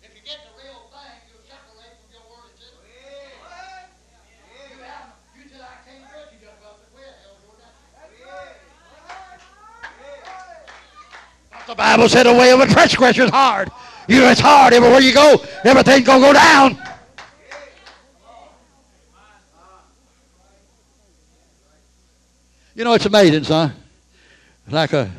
If 0.09 0.17
you 0.17 0.23
get 0.25 0.41
the 0.47 0.53
real 0.57 0.89
thing, 0.89 1.17
you'll 1.29 1.45
separate 1.45 1.95
from 2.01 2.11
your 2.11 2.25
worldly 2.27 2.57
system. 2.57 2.81
You 2.89 4.81
haven't. 4.81 5.21
You 5.37 5.43
said 5.53 5.63
I 5.63 5.77
can't 5.85 6.05
do 6.09 6.17
it. 6.25 6.33
You 6.35 6.39
just 6.43 6.59
got 6.65 6.81
to 6.81 6.89
quit. 6.91 7.15
Hell, 7.23 7.37
you're 7.45 7.61
not. 7.61 7.75
The 11.71 11.77
Bible 11.77 12.09
said 12.09 12.25
the 12.25 12.35
way 12.35 12.51
of 12.51 12.59
a 12.59 12.67
transgressor 12.67 13.23
is 13.23 13.31
hard. 13.31 13.71
You 14.09 14.23
know 14.23 14.29
it's 14.29 14.41
hard 14.41 14.75
everywhere 14.75 14.99
you 14.99 15.15
go. 15.15 15.41
Everything's 15.63 16.05
gonna 16.05 16.21
go 16.21 16.33
down. 16.33 16.77
You 22.75 22.83
know 22.83 22.95
it's 22.95 23.07
amazing, 23.07 23.45
son. 23.45 23.73
Like 24.69 24.93
a 24.95 25.13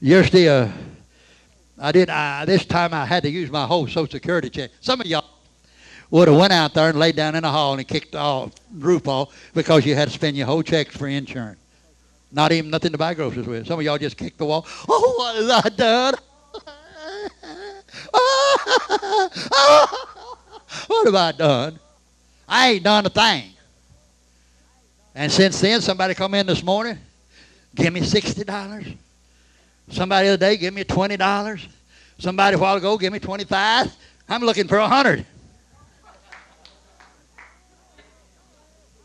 yesterday, 0.00 0.48
uh, 0.48 0.68
I 1.78 1.92
did. 1.92 2.08
I, 2.08 2.46
this 2.46 2.64
time 2.64 2.94
I 2.94 3.04
had 3.04 3.22
to 3.24 3.30
use 3.30 3.50
my 3.50 3.66
whole 3.66 3.86
Social 3.86 4.06
Security 4.06 4.48
check. 4.48 4.70
Some 4.80 5.02
of 5.02 5.06
y'all 5.06 5.28
would 6.10 6.28
have 6.28 6.38
went 6.38 6.54
out 6.54 6.72
there 6.72 6.88
and 6.88 6.98
laid 6.98 7.16
down 7.16 7.34
in 7.34 7.42
the 7.42 7.50
hall 7.50 7.74
and 7.74 7.86
kicked 7.86 8.12
the 8.12 8.50
roof 8.72 9.06
off 9.06 9.50
because 9.52 9.84
you 9.84 9.94
had 9.94 10.08
to 10.08 10.14
spend 10.14 10.38
your 10.38 10.46
whole 10.46 10.62
check 10.62 10.90
for 10.90 11.06
insurance. 11.06 11.60
Not 12.32 12.52
even 12.52 12.70
nothing 12.70 12.92
to 12.92 12.98
buy 12.98 13.14
groceries 13.14 13.46
with. 13.46 13.66
Some 13.66 13.78
of 13.78 13.84
y'all 13.84 13.98
just 13.98 14.16
kick 14.16 14.36
the 14.36 14.44
wall. 14.44 14.66
Oh, 14.88 15.14
what 15.16 15.64
I 15.64 15.68
done? 15.68 16.14
what 20.86 21.06
have 21.06 21.14
I 21.14 21.32
done? 21.32 21.78
I 22.48 22.70
ain't 22.70 22.84
done 22.84 23.06
a 23.06 23.10
thing. 23.10 23.50
And 25.14 25.32
since 25.32 25.60
then, 25.60 25.80
somebody 25.80 26.14
come 26.14 26.34
in 26.34 26.46
this 26.46 26.62
morning, 26.62 26.98
give 27.74 27.92
me 27.92 28.00
$60. 28.00 28.96
Somebody 29.88 30.28
the 30.28 30.34
other 30.34 30.40
day, 30.40 30.56
give 30.56 30.74
me 30.74 30.84
$20. 30.84 31.66
Somebody 32.18 32.56
a 32.56 32.58
while 32.58 32.76
ago, 32.76 32.98
give 32.98 33.12
me 33.12 33.18
25 33.18 33.94
I'm 34.28 34.42
looking 34.42 34.66
for 34.66 34.78
a 34.78 34.82
100 34.82 35.24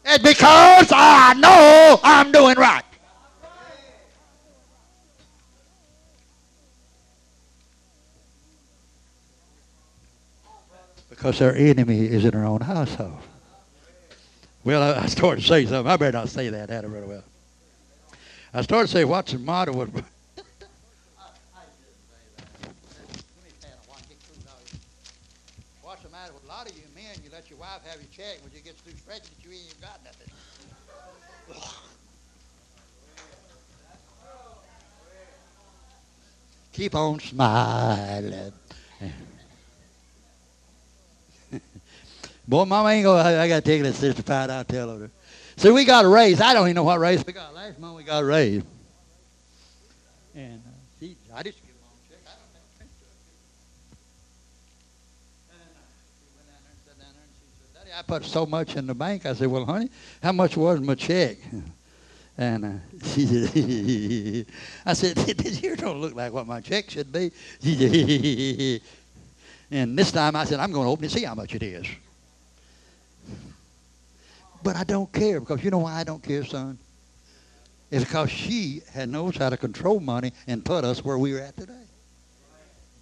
It's 0.03 0.23
because 0.23 0.91
I 0.91 1.35
know 1.37 1.99
I'm 2.03 2.31
doing 2.31 2.57
right. 2.57 2.83
Because 11.11 11.37
their 11.37 11.55
enemy 11.55 12.05
is 12.05 12.25
in 12.25 12.31
their 12.31 12.45
own 12.45 12.61
household. 12.61 13.19
Well, 14.63 14.81
I, 14.81 15.03
I 15.03 15.05
started 15.07 15.41
to 15.41 15.47
say 15.47 15.65
something. 15.65 15.91
I 15.91 15.97
better 15.97 16.17
not 16.17 16.29
say 16.29 16.49
that. 16.49 16.69
That 16.69 16.87
really 16.87 17.05
well. 17.05 17.23
I 18.53 18.61
started 18.61 18.87
to 18.87 18.93
say, 18.93 19.05
what's 19.05 19.33
the 19.33 19.37
matter 19.37 19.73
with 19.73 19.93
What's 25.83 26.03
the 26.03 26.09
matter 26.09 26.33
with 26.33 26.43
a 26.45 26.47
lot 26.47 26.69
of 26.69 26.75
you 26.77 26.83
men? 26.95 27.15
You 27.23 27.29
let 27.33 27.49
your 27.49 27.59
wife 27.59 27.81
have 27.85 27.99
your 27.99 28.09
check 28.11 28.39
when 28.41 28.53
you 28.55 28.61
get 28.61 28.77
through 28.77 28.93
stretching 28.93 29.27
it, 29.37 29.45
you 29.45 29.51
ain't 29.51 29.81
got 29.81 29.99
nothing. 30.03 30.27
Keep 36.71 36.95
on 36.95 37.19
smiling. 37.19 38.53
Boy, 42.51 42.65
Mama 42.65 42.89
ain't 42.89 43.05
gonna. 43.05 43.39
I 43.39 43.47
gotta 43.47 43.61
take 43.61 43.81
this 43.81 43.97
sister 43.97 44.21
Pat. 44.21 44.49
I'll 44.49 44.65
tell 44.65 44.99
her. 44.99 45.09
See, 45.55 45.71
we 45.71 45.85
got 45.85 46.03
a 46.03 46.09
raise. 46.09 46.41
I 46.41 46.53
don't 46.53 46.67
even 46.67 46.75
know 46.75 46.83
what 46.83 46.99
raise 46.99 47.25
we 47.25 47.31
got. 47.31 47.55
Last 47.55 47.79
month 47.79 47.95
we 47.95 48.03
got 48.03 48.23
a 48.23 48.25
raise. 48.25 48.61
And 50.35 50.61
uh, 50.67 50.71
she, 50.99 51.15
I 51.33 51.43
just 51.43 51.65
give 51.65 51.73
my 51.79 51.87
own 51.87 51.99
check. 52.09 52.19
I 52.27 52.35
don't 52.35 52.51
to 52.51 52.59
transfer. 52.75 53.07
And 55.53 55.61
uh, 55.61 55.79
she 56.19 56.27
went 56.35 56.49
down 56.51 56.59
there 56.65 56.73
and 56.73 56.81
sat 56.85 56.99
down 56.99 57.13
there 57.13 57.23
and 57.23 57.31
she 57.39 57.47
said, 57.55 57.85
Daddy, 57.85 57.91
I 57.97 58.01
put 58.01 58.25
so 58.25 58.45
much 58.45 58.75
in 58.75 58.85
the 58.85 58.95
bank. 58.95 59.25
I 59.25 59.33
said, 59.33 59.47
Well, 59.47 59.63
honey, 59.63 59.89
how 60.21 60.33
much 60.33 60.57
was 60.57 60.81
my 60.81 60.95
check? 60.95 61.37
And 62.37 62.65
uh, 62.65 62.71
she 63.13 63.27
said, 63.27 64.45
I 64.85 64.91
said, 64.91 65.15
this 65.15 65.57
here 65.57 65.77
don't 65.77 66.01
look 66.01 66.15
like 66.15 66.33
what 66.33 66.45
my 66.47 66.59
check 66.59 66.89
should 66.89 67.13
be. 67.13 67.31
And 69.73 69.97
this 69.97 70.11
time 70.11 70.35
I 70.35 70.43
said, 70.43 70.59
I'm 70.59 70.73
going 70.73 70.85
to 70.85 70.91
open 70.91 71.05
it 71.05 71.13
and 71.13 71.17
see 71.17 71.25
how 71.25 71.33
much 71.33 71.55
it 71.55 71.63
is. 71.63 71.87
But 74.63 74.75
I 74.75 74.83
don't 74.83 75.11
care 75.11 75.39
because 75.39 75.63
you 75.63 75.71
know 75.71 75.79
why 75.79 75.93
I 75.93 76.03
don't 76.03 76.21
care, 76.21 76.43
son? 76.45 76.77
It's 77.89 78.05
because 78.05 78.31
she 78.31 78.81
had 78.93 79.09
knows 79.09 79.35
how 79.35 79.49
to 79.49 79.57
control 79.57 79.99
money 79.99 80.31
and 80.47 80.63
put 80.63 80.85
us 80.85 81.03
where 81.03 81.17
we 81.17 81.33
are 81.33 81.39
at 81.39 81.57
today. 81.57 81.73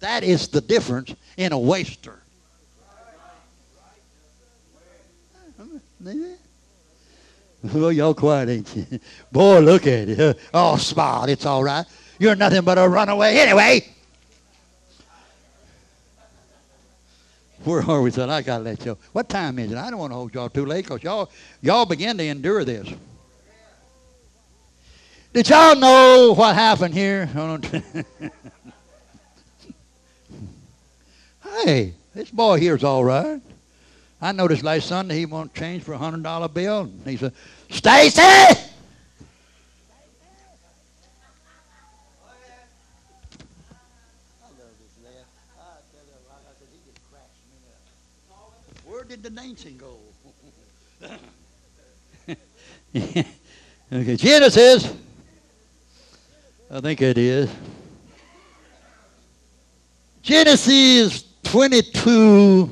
That 0.00 0.24
is 0.24 0.48
the 0.48 0.60
difference 0.60 1.14
in 1.36 1.52
a 1.52 1.58
waster. 1.58 2.22
Well, 7.62 7.92
y'all 7.92 8.14
quiet, 8.14 8.48
ain't 8.48 8.74
you? 8.74 8.98
Boy, 9.30 9.60
look 9.60 9.86
at 9.86 10.08
it. 10.08 10.38
Oh, 10.54 10.76
smile. 10.76 11.24
It's 11.24 11.44
all 11.44 11.62
right. 11.62 11.84
You're 12.18 12.34
nothing 12.34 12.62
but 12.62 12.78
a 12.78 12.88
runaway 12.88 13.34
anyway. 13.34 13.86
Where 17.64 17.82
are 17.82 18.00
we, 18.00 18.10
son? 18.10 18.30
I 18.30 18.40
got 18.42 18.58
to 18.58 18.64
let 18.64 18.84
you. 18.86 18.96
What 19.12 19.28
time 19.28 19.58
is 19.58 19.72
it? 19.72 19.78
I 19.78 19.90
don't 19.90 19.98
want 19.98 20.12
to 20.12 20.16
hold 20.16 20.34
y'all 20.34 20.48
too 20.48 20.64
late 20.64 20.86
because 20.86 21.02
y'all, 21.02 21.30
y'all 21.60 21.84
begin 21.84 22.16
to 22.16 22.24
endure 22.24 22.64
this. 22.64 22.88
Did 25.32 25.48
y'all 25.48 25.76
know 25.76 26.34
what 26.36 26.54
happened 26.54 26.94
here? 26.94 27.26
hey, 31.64 31.94
this 32.14 32.30
boy 32.30 32.58
here's 32.58 32.82
all 32.82 33.04
right. 33.04 33.40
I 34.22 34.32
noticed 34.32 34.64
last 34.64 34.88
Sunday 34.88 35.18
he 35.18 35.26
wanted 35.26 35.54
change 35.54 35.82
for 35.82 35.92
a 35.92 35.98
hundred 35.98 36.22
dollar 36.22 36.48
bill. 36.48 36.80
And 36.80 37.06
he 37.06 37.16
said, 37.16 37.32
Stacy! 37.70 38.69
Did 49.10 49.24
the 49.24 49.30
dancing 49.30 49.76
go? 49.76 49.98
okay, 53.92 54.14
Genesis. 54.14 54.94
I 56.70 56.80
think 56.80 57.02
it 57.02 57.18
is. 57.18 57.50
Genesis 60.22 61.24
22 61.42 62.70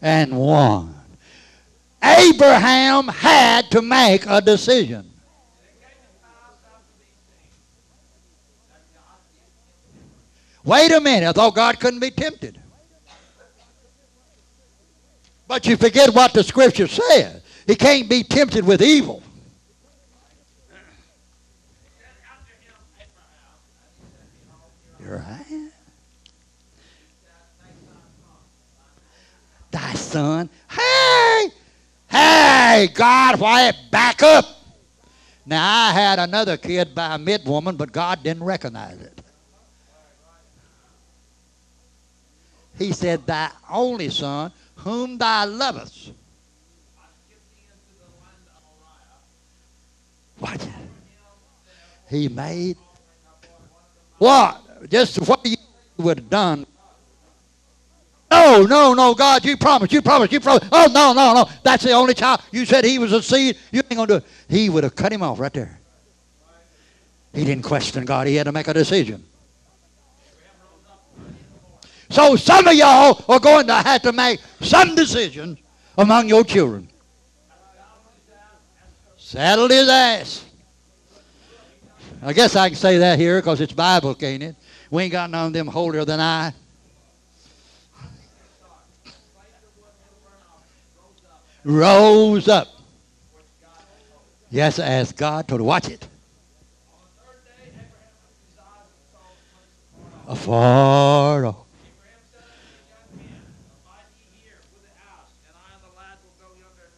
and 0.00 0.38
1. 0.38 0.94
Abraham 2.00 3.08
had 3.08 3.72
to 3.72 3.82
make 3.82 4.26
a 4.26 4.40
decision. 4.40 5.10
Wait 10.62 10.92
a 10.92 11.00
minute. 11.00 11.28
I 11.28 11.32
thought 11.32 11.56
God 11.56 11.80
couldn't 11.80 11.98
be 11.98 12.12
tempted. 12.12 12.60
But 15.50 15.66
you 15.66 15.76
forget 15.76 16.14
what 16.14 16.32
the 16.32 16.44
scripture 16.44 16.86
says. 16.86 17.42
He 17.66 17.74
can't 17.74 18.08
be 18.08 18.22
tempted 18.22 18.64
with 18.64 18.80
evil. 18.80 19.20
You're 25.00 25.18
right. 25.18 25.70
Thy 29.72 29.94
son. 29.94 30.48
Hey! 30.70 31.48
Hey, 32.08 32.88
God, 32.94 33.40
why 33.40 33.72
back 33.90 34.22
up? 34.22 34.44
Now, 35.44 35.88
I 35.88 35.90
had 35.90 36.20
another 36.20 36.58
kid 36.58 36.94
by 36.94 37.16
a 37.16 37.18
mid 37.18 37.44
woman, 37.44 37.74
but 37.74 37.90
God 37.90 38.22
didn't 38.22 38.44
recognize 38.44 39.00
it. 39.00 39.20
He 42.78 42.92
said, 42.92 43.26
Thy 43.26 43.50
only 43.68 44.10
son, 44.10 44.52
whom 44.84 45.18
thou 45.18 45.46
lovest. 45.46 46.12
It. 50.42 50.68
He 52.08 52.28
made 52.28 52.76
what? 54.18 54.90
Just 54.90 55.18
what 55.28 55.44
you 55.44 55.56
would 55.98 56.18
have 56.18 56.30
done. 56.30 56.66
No, 58.30 58.62
no, 58.62 58.94
no, 58.94 59.14
God, 59.14 59.44
you 59.44 59.56
promised, 59.56 59.92
you 59.92 60.00
promised, 60.00 60.32
you 60.32 60.40
promised. 60.40 60.68
Oh, 60.70 60.88
no, 60.92 61.12
no, 61.12 61.34
no. 61.34 61.50
That's 61.62 61.84
the 61.84 61.92
only 61.92 62.14
child. 62.14 62.40
You 62.52 62.64
said 62.64 62.84
he 62.84 62.98
was 62.98 63.12
a 63.12 63.22
seed. 63.22 63.58
You 63.72 63.80
ain't 63.80 63.96
going 63.96 64.06
to 64.06 64.20
do 64.20 64.24
it. 64.24 64.24
He 64.48 64.70
would 64.70 64.84
have 64.84 64.94
cut 64.94 65.12
him 65.12 65.22
off 65.22 65.40
right 65.40 65.52
there. 65.52 65.80
He 67.34 67.44
didn't 67.44 67.64
question 67.64 68.04
God. 68.04 68.26
He 68.26 68.36
had 68.36 68.44
to 68.44 68.52
make 68.52 68.68
a 68.68 68.74
decision. 68.74 69.24
So 72.10 72.36
some 72.36 72.66
of 72.66 72.74
y'all 72.74 73.24
are 73.28 73.40
going 73.40 73.66
to 73.68 73.74
have 73.74 74.02
to 74.02 74.12
make 74.12 74.40
some 74.60 74.94
decisions 74.94 75.58
among 75.96 76.28
your 76.28 76.44
children. 76.44 76.88
Saddled 79.16 79.70
his 79.70 79.88
ass. 79.88 80.44
I 82.22 82.32
guess 82.32 82.56
I 82.56 82.68
can 82.68 82.76
say 82.76 82.98
that 82.98 83.18
here 83.18 83.40
because 83.40 83.60
it's 83.60 83.72
Bible, 83.72 84.14
can't 84.14 84.42
it? 84.42 84.56
We 84.90 85.04
ain't 85.04 85.12
got 85.12 85.30
none 85.30 85.46
of 85.46 85.52
them 85.52 85.68
holier 85.68 86.04
than 86.04 86.20
I. 86.20 86.52
Rose 91.64 92.48
up. 92.48 92.68
Yes, 94.50 94.78
as 94.78 95.12
God 95.12 95.48
her. 95.48 95.62
Watch 95.62 95.88
it. 95.88 96.06
Afar 100.26 101.46
off. 101.46 101.56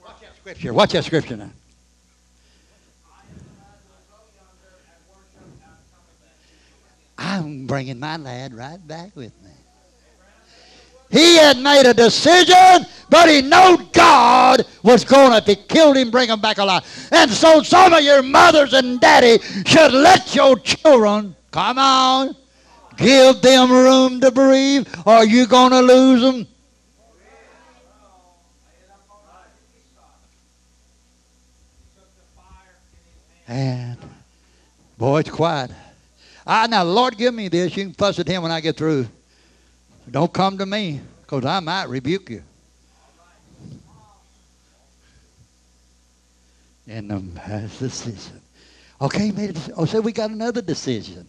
Watch 0.03 0.21
that 0.21 0.42
scripture. 0.53 0.75
Watch 0.75 0.93
that 0.93 1.05
scripture 1.05 1.37
now. 1.37 1.51
I'm 7.17 7.67
bringing 7.67 7.99
my 7.99 8.17
lad 8.17 8.53
right 8.53 8.87
back 8.87 9.17
with 9.17 9.33
me. 9.43 9.51
He 11.11 11.37
had 11.37 11.59
made 11.59 11.87
a 11.87 11.95
decision 11.95 12.87
But 13.13 13.29
he 13.29 13.43
knowed 13.43 13.93
God 13.93 14.65
was 14.83 15.05
going 15.05 15.33
to, 15.33 15.37
if 15.37 15.45
he 15.45 15.55
killed 15.55 15.99
him, 15.99 16.11
bring 16.11 16.31
him 16.31 16.41
back 16.41 16.57
alive. 16.57 16.83
And 17.13 17.31
so 17.31 17.63
some 17.63 17.93
of 17.93 18.03
your 18.03 18.23
mothers 18.23 18.73
and 18.73 18.99
daddy 18.99 19.39
should 19.67 19.93
let 19.93 20.35
your 20.35 20.59
children, 20.59 21.37
come 21.51 21.77
on, 21.77 22.35
give 22.97 23.43
them 23.43 23.71
room 23.71 24.19
to 24.23 24.31
breathe, 24.31 24.89
or 25.05 25.27
you 25.27 25.47
going 25.47 25.73
to 25.73 25.81
lose 25.81 26.23
them. 26.23 26.47
And 33.53 33.99
boy, 34.97 35.21
it's 35.21 35.29
quiet. 35.29 35.71
I 36.47 36.67
now, 36.67 36.85
Lord, 36.85 37.19
give 37.19 37.35
me 37.35 37.49
this. 37.49 37.77
You 37.77 37.85
can 37.85 37.93
fuss 37.93 38.19
at 38.19 38.27
him 38.27 38.43
when 38.43 38.51
I 38.51 38.63
get 38.63 38.79
through. 38.79 39.07
Don't 40.11 40.33
come 40.33 40.57
to 40.57 40.65
me, 40.65 41.03
because 41.21 41.45
I 41.45 41.61
might 41.61 41.85
rebuke 41.85 42.31
you. 42.31 42.43
And 46.89 47.13
um, 47.13 47.39
that's 47.47 47.79
the 47.79 47.89
decision. 47.89 48.41
Okay, 49.03 49.31
made 49.33 49.51
a 49.51 49.53
decision. 49.53 49.75
Oh, 49.77 49.85
so 49.85 50.01
we 50.01 50.13
got 50.13 50.31
another 50.31 50.63
decision. 50.63 51.27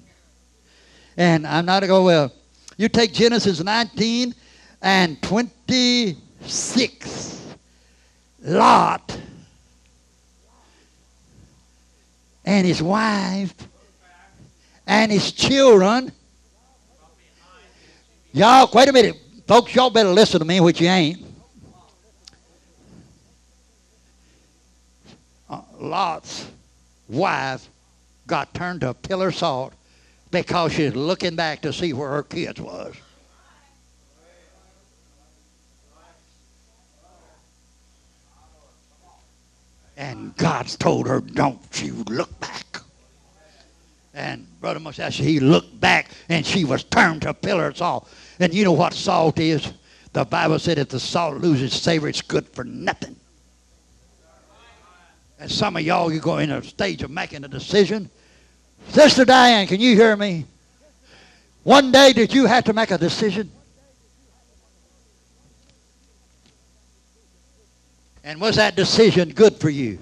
And 1.17 1.45
I'm 1.45 1.65
not 1.65 1.83
going, 1.83 2.05
well, 2.05 2.31
you 2.77 2.87
take 2.87 3.11
Genesis 3.11 3.61
19 3.61 4.33
and 4.81 5.21
26. 5.21 7.55
Lot 8.43 9.17
and 12.45 12.65
his 12.65 12.81
wife 12.81 13.53
and 14.85 15.11
his 15.11 15.31
children. 15.31 16.11
Y'all, 18.33 18.69
wait 18.73 18.89
a 18.89 18.93
minute. 18.93 19.15
Folks, 19.47 19.75
y'all 19.75 19.89
better 19.89 20.09
listen 20.09 20.39
to 20.39 20.45
me, 20.45 20.59
which 20.59 20.81
you 20.81 20.87
ain't. 20.87 21.23
Uh, 25.49 25.61
Lot's 25.79 26.49
wife 27.07 27.67
got 28.25 28.53
turned 28.53 28.81
to 28.81 28.93
pillar 28.93 29.31
salt 29.31 29.73
because 30.31 30.73
she's 30.73 30.95
looking 30.95 31.35
back 31.35 31.61
to 31.61 31.71
see 31.71 31.93
where 31.93 32.09
her 32.09 32.23
kids 32.23 32.59
was. 32.59 32.95
And 39.95 40.35
God's 40.37 40.75
told 40.75 41.07
her, 41.07 41.21
don't 41.21 41.59
you 41.81 42.03
look 42.07 42.39
back. 42.39 42.79
And 44.13 44.47
Brother 44.61 44.79
Moses, 44.79 45.17
he 45.17 45.39
looked 45.39 45.79
back 45.79 46.11
and 46.29 46.45
she 46.45 46.65
was 46.65 46.83
turned 46.83 47.23
to 47.23 47.29
a 47.29 47.33
pillar 47.33 47.67
of 47.67 47.77
salt. 47.77 48.09
And 48.39 48.53
you 48.53 48.63
know 48.63 48.71
what 48.71 48.93
salt 48.93 49.39
is? 49.39 49.73
The 50.13 50.23
Bible 50.25 50.59
said 50.59 50.77
if 50.77 50.89
the 50.89 50.99
salt 50.99 51.37
loses 51.41 51.73
savor, 51.73 52.07
it's 52.07 52.21
good 52.21 52.47
for 52.49 52.63
nothing. 52.63 53.15
And 55.39 55.51
some 55.51 55.75
of 55.75 55.81
y'all, 55.81 56.13
you 56.13 56.19
go 56.19 56.37
in 56.37 56.51
a 56.51 56.63
stage 56.63 57.01
of 57.01 57.09
making 57.09 57.43
a 57.43 57.47
decision. 57.47 58.09
Sister 58.89 59.25
Diane, 59.25 59.67
can 59.67 59.79
you 59.79 59.95
hear 59.95 60.15
me? 60.15 60.45
One 61.63 61.91
day 61.91 62.13
did 62.13 62.33
you 62.33 62.45
have 62.45 62.65
to 62.65 62.73
make 62.73 62.91
a 62.91 62.97
decision? 62.97 63.51
And 68.23 68.39
was 68.39 68.55
that 68.55 68.75
decision 68.75 69.29
good 69.29 69.55
for 69.55 69.69
you? 69.69 69.99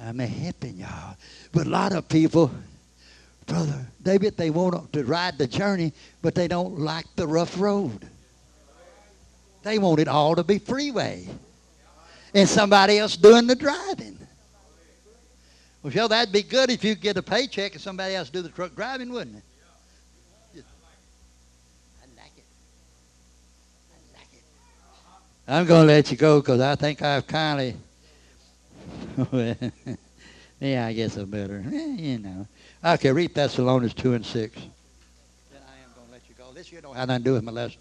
I'm 0.00 0.18
helping 0.18 0.76
y'all. 0.76 1.16
But 1.52 1.66
a 1.66 1.70
lot 1.70 1.92
of 1.92 2.08
people, 2.08 2.50
brother 3.46 3.86
David, 4.02 4.36
they 4.36 4.50
want 4.50 4.92
to 4.92 5.04
ride 5.04 5.38
the 5.38 5.46
journey, 5.46 5.92
but 6.20 6.34
they 6.34 6.46
don't 6.46 6.78
like 6.78 7.06
the 7.16 7.26
rough 7.26 7.58
road. 7.58 8.06
They 9.62 9.78
want 9.78 9.98
it 10.00 10.08
all 10.08 10.36
to 10.36 10.44
be 10.44 10.58
freeway. 10.58 11.26
And 12.34 12.48
somebody 12.48 12.98
else 12.98 13.16
doing 13.16 13.46
the 13.46 13.54
driving. 13.54 14.18
Well, 15.82 15.92
Phil, 15.92 16.08
that'd 16.08 16.32
be 16.32 16.42
good 16.42 16.70
if 16.70 16.82
you 16.82 16.94
get 16.94 17.16
a 17.16 17.22
paycheck 17.22 17.72
and 17.72 17.80
somebody 17.80 18.14
else 18.14 18.30
do 18.30 18.42
the 18.42 18.48
truck 18.48 18.74
driving, 18.74 19.12
wouldn't 19.12 19.36
it? 19.36 19.42
I 22.02 22.06
like 22.16 22.32
it. 22.36 22.44
I 23.92 24.18
like 24.18 24.28
it. 24.32 24.42
I'm 25.46 25.66
going 25.66 25.86
to 25.86 25.92
let 25.92 26.10
you 26.10 26.16
go 26.16 26.40
because 26.40 26.60
I 26.60 26.74
think 26.74 27.02
I've 27.02 27.26
kindly. 27.26 27.76
yeah, 30.60 30.86
I 30.86 30.92
guess 30.94 31.16
I'm 31.16 31.28
better. 31.28 31.62
Eh, 31.70 31.96
you 31.98 32.18
know. 32.18 32.46
Okay, 32.82 33.12
read 33.12 33.34
Thessalonians 33.34 33.92
2 33.92 34.14
and 34.14 34.24
6. 34.24 34.54
Then 34.54 35.60
I 35.68 35.82
am 35.82 35.90
going 35.94 36.06
to 36.06 36.12
let 36.12 36.22
you 36.28 36.34
go. 36.34 36.50
This 36.54 36.72
you 36.72 36.80
don't 36.80 36.96
have 36.96 37.08
nothing 37.08 37.24
to 37.24 37.28
do 37.28 37.34
with 37.34 37.44
my 37.44 37.52
lesson. 37.52 37.80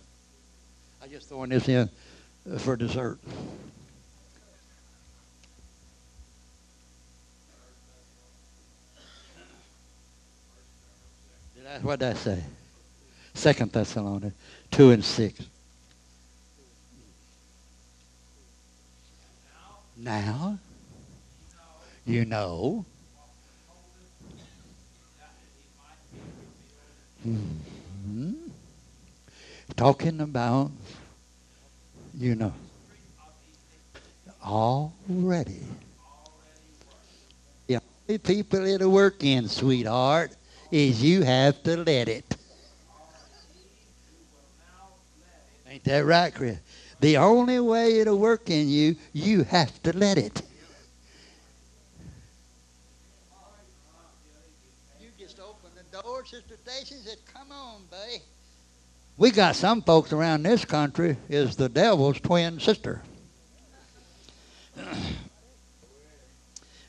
I'm 1.01 1.09
just 1.09 1.29
throwing 1.29 1.51
this 1.51 1.69
in 1.69 1.89
for 2.59 2.75
dessert. 2.75 3.17
Did 11.55 11.65
I, 11.65 11.79
what 11.79 11.99
did 11.99 12.09
I 12.09 12.13
say? 12.13 12.43
Second 13.33 13.71
Thessalonians 13.71 14.33
2 14.71 14.91
and 14.91 15.03
6. 15.03 15.39
Now, 20.03 20.59
you 22.05 22.25
know. 22.25 22.85
hmm 27.23 28.33
Talking 29.75 30.19
about, 30.21 30.71
you 32.17 32.35
know, 32.35 32.53
already. 34.45 35.61
The 37.67 37.79
only 38.09 38.17
people 38.19 38.65
it'll 38.65 38.91
work 38.91 39.23
in, 39.23 39.47
sweetheart, 39.49 40.35
is 40.71 41.03
you 41.03 41.23
have 41.23 41.61
to 41.63 41.77
let 41.77 42.07
it. 42.07 42.35
Ain't 45.67 45.83
that 45.85 46.05
right, 46.05 46.33
Chris? 46.33 46.57
The 47.03 47.17
only 47.17 47.59
way 47.59 47.99
it'll 47.99 48.17
work 48.17 48.49
in 48.49 48.69
you, 48.69 48.95
you 49.11 49.43
have 49.43 49.83
to 49.83 49.91
let 49.91 50.17
it. 50.17 50.41
You 55.01 55.09
just 55.19 55.37
open 55.41 55.69
the 55.75 56.01
door, 56.01 56.25
Sister 56.25 56.55
Stacy 56.65 56.95
said, 57.03 57.17
Come 57.33 57.51
on, 57.51 57.81
buddy. 57.91 58.21
We 59.17 59.31
got 59.31 59.57
some 59.57 59.81
folks 59.81 60.13
around 60.13 60.43
this 60.43 60.63
country 60.63 61.17
is 61.27 61.57
the 61.57 61.67
devil's 61.67 62.21
twin 62.21 62.61
sister. 62.61 63.01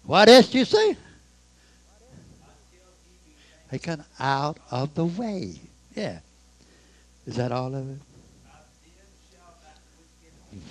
what 0.05 0.29
else 0.29 0.47
do 0.49 0.59
you 0.59 0.65
say? 0.65 0.97
They 3.73 3.81
come 3.81 4.05
out 4.21 4.59
of 4.71 4.95
the 4.95 5.07
way. 5.07 5.59
Yeah. 5.97 6.21
Is 7.27 7.35
that 7.35 7.51
all 7.51 7.75
of 7.75 7.91
it? 7.91 7.99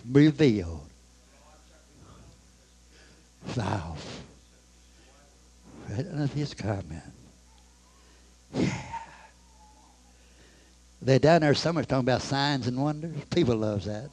Revealed. 0.09 0.87
Thou. 3.55 3.95
Right 5.89 6.07
under 6.11 6.27
his 6.27 6.53
comment. 6.53 7.03
Yeah. 8.53 8.93
They're 11.01 11.19
down 11.19 11.41
there 11.41 11.53
somewhere 11.53 11.83
talking 11.83 12.05
about 12.05 12.21
signs 12.21 12.67
and 12.67 12.81
wonders. 12.81 13.13
People 13.29 13.57
loves 13.57 13.85
that. 13.85 14.09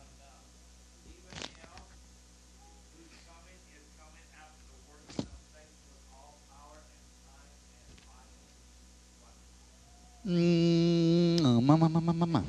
Mm, 10.26 11.62
mama, 11.62 11.88
mama, 11.88 12.12
mama. 12.12 12.44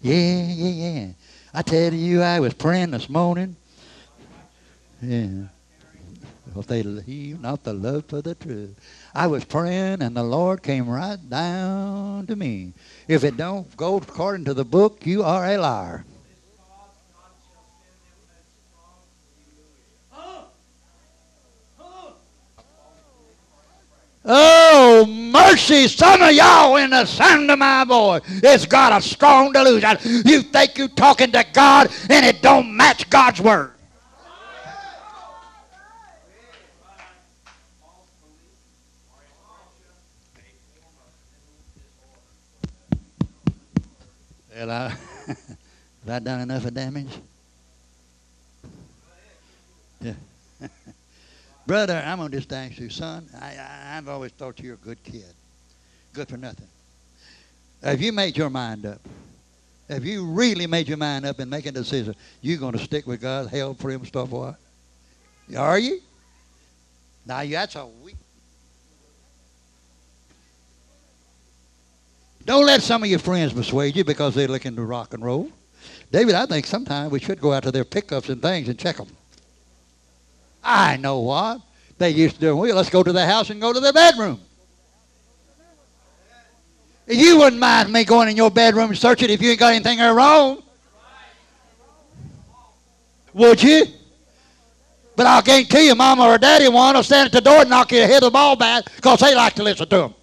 Yeah, 0.00 0.42
yeah, 0.48 0.68
yeah. 0.68 1.08
I 1.54 1.62
tell 1.62 1.92
you, 1.92 2.22
I 2.22 2.40
was 2.40 2.54
praying 2.54 2.90
this 2.90 3.08
morning. 3.08 3.56
Yeah. 5.00 5.48
If 6.54 6.66
they 6.66 6.82
leave 6.82 7.40
not 7.40 7.64
the 7.64 7.74
love 7.74 8.04
for 8.06 8.22
the 8.22 8.34
truth. 8.34 8.78
I 9.14 9.26
was 9.26 9.44
praying 9.44 10.02
and 10.02 10.16
the 10.16 10.22
Lord 10.22 10.62
came 10.62 10.88
right 10.88 11.18
down 11.28 12.26
to 12.26 12.36
me. 12.36 12.72
If 13.08 13.24
it 13.24 13.36
don't 13.36 13.74
go 13.76 13.96
according 13.96 14.46
to 14.46 14.54
the 14.54 14.64
book, 14.64 15.06
you 15.06 15.22
are 15.22 15.44
a 15.44 15.58
liar. 15.58 16.04
Oh, 24.28 25.06
mercy, 25.56 25.88
some 25.88 26.20
of 26.20 26.32
y'all 26.32 26.76
in 26.76 26.90
the 26.90 27.06
sound 27.06 27.50
of 27.50 27.58
my 27.58 27.82
voice 27.82 28.20
It's 28.26 28.66
got 28.66 28.92
a 28.92 29.00
strong 29.00 29.52
delusion. 29.52 29.96
You 30.26 30.42
think 30.42 30.76
you're 30.76 30.88
talking 30.88 31.32
to 31.32 31.46
God 31.54 31.90
and 32.10 32.26
it 32.26 32.42
don't 32.42 32.76
match 32.76 33.08
God's 33.08 33.40
word. 33.40 33.72
Well, 44.54 44.70
I, 44.70 44.88
have 45.26 45.38
I 46.06 46.18
done 46.18 46.40
enough 46.42 46.66
of 46.66 46.74
damage? 46.74 47.18
Yeah. 50.02 50.12
Brother, 51.66 52.02
I'm 52.04 52.18
going 52.18 52.30
to 52.30 52.36
just 52.36 52.52
ask 52.52 52.78
you, 52.78 52.90
son, 52.90 53.26
I, 53.40 53.56
I, 53.56 53.96
I've 53.96 54.08
always 54.08 54.32
thought 54.32 54.60
you're 54.60 54.74
a 54.74 54.78
good 54.78 55.02
kid. 55.02 55.34
Good 56.16 56.30
for 56.30 56.38
nothing. 56.38 56.66
Have 57.82 58.00
you 58.00 58.10
made 58.10 58.38
your 58.38 58.48
mind 58.48 58.86
up? 58.86 59.02
Have 59.86 60.06
you 60.06 60.24
really 60.24 60.66
made 60.66 60.88
your 60.88 60.96
mind 60.96 61.26
up 61.26 61.38
and 61.40 61.50
making 61.50 61.68
a 61.68 61.72
decision? 61.72 62.14
You're 62.40 62.56
going 62.56 62.72
to 62.72 62.78
stick 62.78 63.06
with 63.06 63.20
God, 63.20 63.48
hell 63.48 63.74
for 63.74 63.90
him, 63.90 64.02
stuff 64.06 64.30
what? 64.30 64.56
Are 65.54 65.78
you? 65.78 66.00
Now, 67.26 67.44
that's 67.44 67.76
a 67.76 67.84
weak. 68.02 68.16
Don't 72.46 72.64
let 72.64 72.80
some 72.80 73.02
of 73.02 73.10
your 73.10 73.18
friends 73.18 73.52
persuade 73.52 73.94
you 73.94 74.02
because 74.02 74.34
they're 74.34 74.48
looking 74.48 74.74
to 74.74 74.82
rock 74.82 75.12
and 75.12 75.22
roll. 75.22 75.50
David, 76.10 76.34
I 76.34 76.46
think 76.46 76.64
sometimes 76.64 77.12
we 77.12 77.20
should 77.20 77.42
go 77.42 77.52
out 77.52 77.64
to 77.64 77.70
their 77.70 77.84
pickups 77.84 78.30
and 78.30 78.40
things 78.40 78.70
and 78.70 78.78
check 78.78 78.96
them. 78.96 79.08
I 80.64 80.96
know 80.96 81.18
what. 81.18 81.60
They 81.98 82.08
used 82.08 82.36
to 82.36 82.40
do, 82.40 82.56
well, 82.56 82.74
let's 82.74 82.88
go 82.88 83.02
to 83.02 83.12
the 83.12 83.26
house 83.26 83.50
and 83.50 83.60
go 83.60 83.74
to 83.74 83.80
their 83.80 83.92
bedroom. 83.92 84.40
You 87.06 87.38
wouldn't 87.38 87.60
mind 87.60 87.92
me 87.92 88.04
going 88.04 88.28
in 88.28 88.36
your 88.36 88.50
bedroom 88.50 88.90
and 88.90 88.98
searching 88.98 89.30
if 89.30 89.40
you 89.40 89.50
ain't 89.50 89.60
got 89.60 89.72
anything 89.72 89.98
there 89.98 90.14
wrong. 90.14 90.62
Would 93.32 93.62
you? 93.62 93.86
But 95.14 95.26
I'll 95.26 95.42
guarantee 95.42 95.86
you, 95.86 95.94
Mama 95.94 96.24
or 96.24 96.38
Daddy 96.38 96.68
want 96.68 96.96
to 96.96 97.04
stand 97.04 97.26
at 97.26 97.32
the 97.32 97.40
door 97.40 97.60
and 97.60 97.70
knock 97.70 97.90
you 97.92 98.00
head 98.00 98.16
of 98.16 98.20
the 98.22 98.30
ball 98.30 98.56
bat 98.56 98.88
because 98.96 99.20
they 99.20 99.34
like 99.34 99.54
to 99.54 99.62
listen 99.62 99.88
to 99.88 99.96
them. 99.96 100.14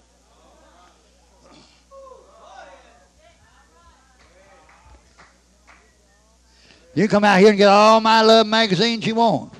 You 6.96 7.08
come 7.08 7.24
out 7.24 7.40
here 7.40 7.50
and 7.50 7.58
get 7.58 7.70
all 7.70 8.00
my 8.02 8.22
love 8.22 8.46
magazines 8.46 9.06
you 9.08 9.16
want. 9.16 9.52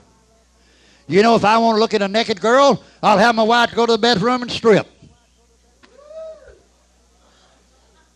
You 1.08 1.24
know, 1.24 1.36
if 1.36 1.44
I 1.44 1.58
want 1.58 1.78
to 1.78 1.80
look 1.80 1.96
at 1.96 2.02
a 2.02 2.08
naked 2.08 2.40
girl, 2.40 2.84
I'll 3.02 3.18
have 3.18 3.34
my 3.34 3.44
wife 3.44 3.74
go 3.74 3.88
to 3.88 3.94
the 3.94 3.98
bedroom 3.98 4.44
and 4.44 4.52
strip. 4.52 4.88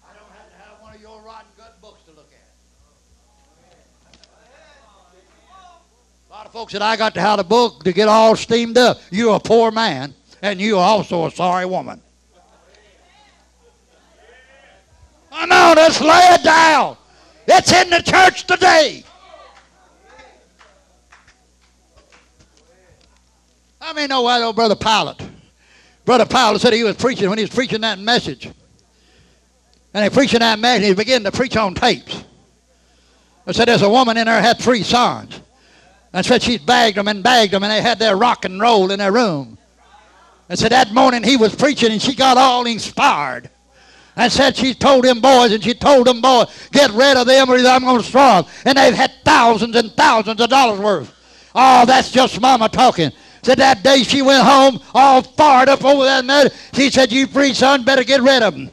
I 0.04 0.14
don't 0.14 0.32
have 0.32 0.50
to 0.52 0.58
have 0.58 0.82
one 0.82 0.94
of 0.96 1.02
your 1.02 1.20
rotten 1.22 1.48
gut 1.58 1.82
books 1.82 2.04
to 2.06 2.12
look 2.12 2.30
at. 2.32 4.18
A 6.30 6.34
lot 6.34 6.46
of 6.46 6.47
folks 6.58 6.74
that 6.74 6.82
I 6.82 6.98
got 6.98 7.14
to 7.14 7.22
have 7.22 7.38
a 7.38 7.44
book 7.44 7.84
to 7.84 7.94
get 7.94 8.08
all 8.08 8.36
steamed 8.36 8.80
up. 8.80 8.98
You're 9.12 9.36
a 9.36 9.40
poor 9.40 9.70
man, 9.70 10.16
and 10.42 10.60
you're 10.60 10.80
also 10.80 11.28
a 11.28 11.32
sorry 11.32 11.68
woman. 11.68 12.02
I 15.32 15.46
know, 15.46 15.74
let's 15.76 16.02
lay 16.02 16.30
it 16.32 16.44
down. 16.44 16.98
It's 17.48 17.72
in 17.72 17.92
the 17.92 18.02
church 18.02 18.48
today. 18.48 19.04
I 23.80 23.94
mean, 23.94 24.10
know 24.10 24.24
why, 24.24 24.42
old 24.42 24.56
Brother 24.56 24.76
Pilate. 24.76 25.22
Brother 26.06 26.26
Pilate 26.26 26.60
said 26.60 26.74
he 26.74 26.84
was 26.84 26.96
preaching 26.96 27.30
when 27.30 27.38
he 27.38 27.44
was 27.44 27.54
preaching 27.54 27.82
that 27.82 28.00
message. 28.00 28.50
And 29.94 30.04
he 30.04 30.10
preaching 30.10 30.40
that 30.40 30.58
message, 30.58 30.88
he 30.88 30.94
began 30.96 31.24
to 31.24 31.32
preach 31.32 31.56
on 31.56 31.76
tapes. 31.76 32.24
I 33.46 33.52
said 33.52 33.68
there's 33.68 33.84
a 33.84 33.90
woman 33.90 34.18
in 34.18 34.26
there 34.26 34.42
had 34.42 34.58
three 34.58 34.82
sons. 34.82 35.42
And 36.18 36.26
said 36.26 36.42
she's 36.42 36.58
bagged 36.58 36.98
them 36.98 37.08
and 37.08 37.22
bagged 37.22 37.54
them, 37.54 37.62
and 37.62 37.72
they 37.72 37.80
had 37.80 38.00
their 38.00 38.18
rock 38.18 38.44
and 38.44 38.60
roll 38.60 38.90
in 38.90 38.98
their 38.98 39.12
room. 39.12 39.56
And 40.50 40.58
said 40.58 40.72
that 40.72 40.92
morning 40.92 41.22
he 41.22 41.38
was 41.38 41.54
preaching, 41.54 41.92
and 41.92 42.02
she 42.02 42.16
got 42.16 42.38
all 42.38 42.66
inspired. 42.66 43.52
And 44.16 44.32
said 44.32 44.58
she 44.58 44.74
told 44.74 45.04
them 45.04 45.22
boys, 45.22 45.54
and 45.54 45.64
she 45.64 45.76
told 45.76 46.08
them 46.08 46.20
boys, 46.20 46.48
get 46.72 46.90
rid 46.94 47.18
of 47.18 47.28
them 47.28 47.52
or 47.52 47.58
I'm 47.58 47.84
going 47.84 47.98
to 47.98 48.02
destroy 48.02 48.42
them. 48.42 48.46
And 48.66 48.80
they've 48.80 48.96
had 48.96 49.12
thousands 49.24 49.76
and 49.76 49.92
thousands 49.92 50.42
of 50.42 50.50
dollars 50.50 50.80
worth. 50.80 51.14
Oh, 51.54 51.86
that's 51.86 52.12
just 52.12 52.42
mama 52.42 52.68
talking. 52.68 53.12
Said 53.44 53.60
that 53.60 53.84
day 53.84 54.02
she 54.02 54.24
went 54.24 54.44
home 54.44 54.80
all 54.96 55.22
fired 55.22 55.70
up 55.70 55.86
over 55.86 56.04
that 56.04 56.26
matter. 56.26 56.50
She 56.74 56.90
said, 56.90 57.12
you 57.12 57.28
free 57.28 57.54
son, 57.54 57.84
better 57.84 58.04
get 58.04 58.24
rid 58.24 58.42
of 58.42 58.56
them. 58.56 58.72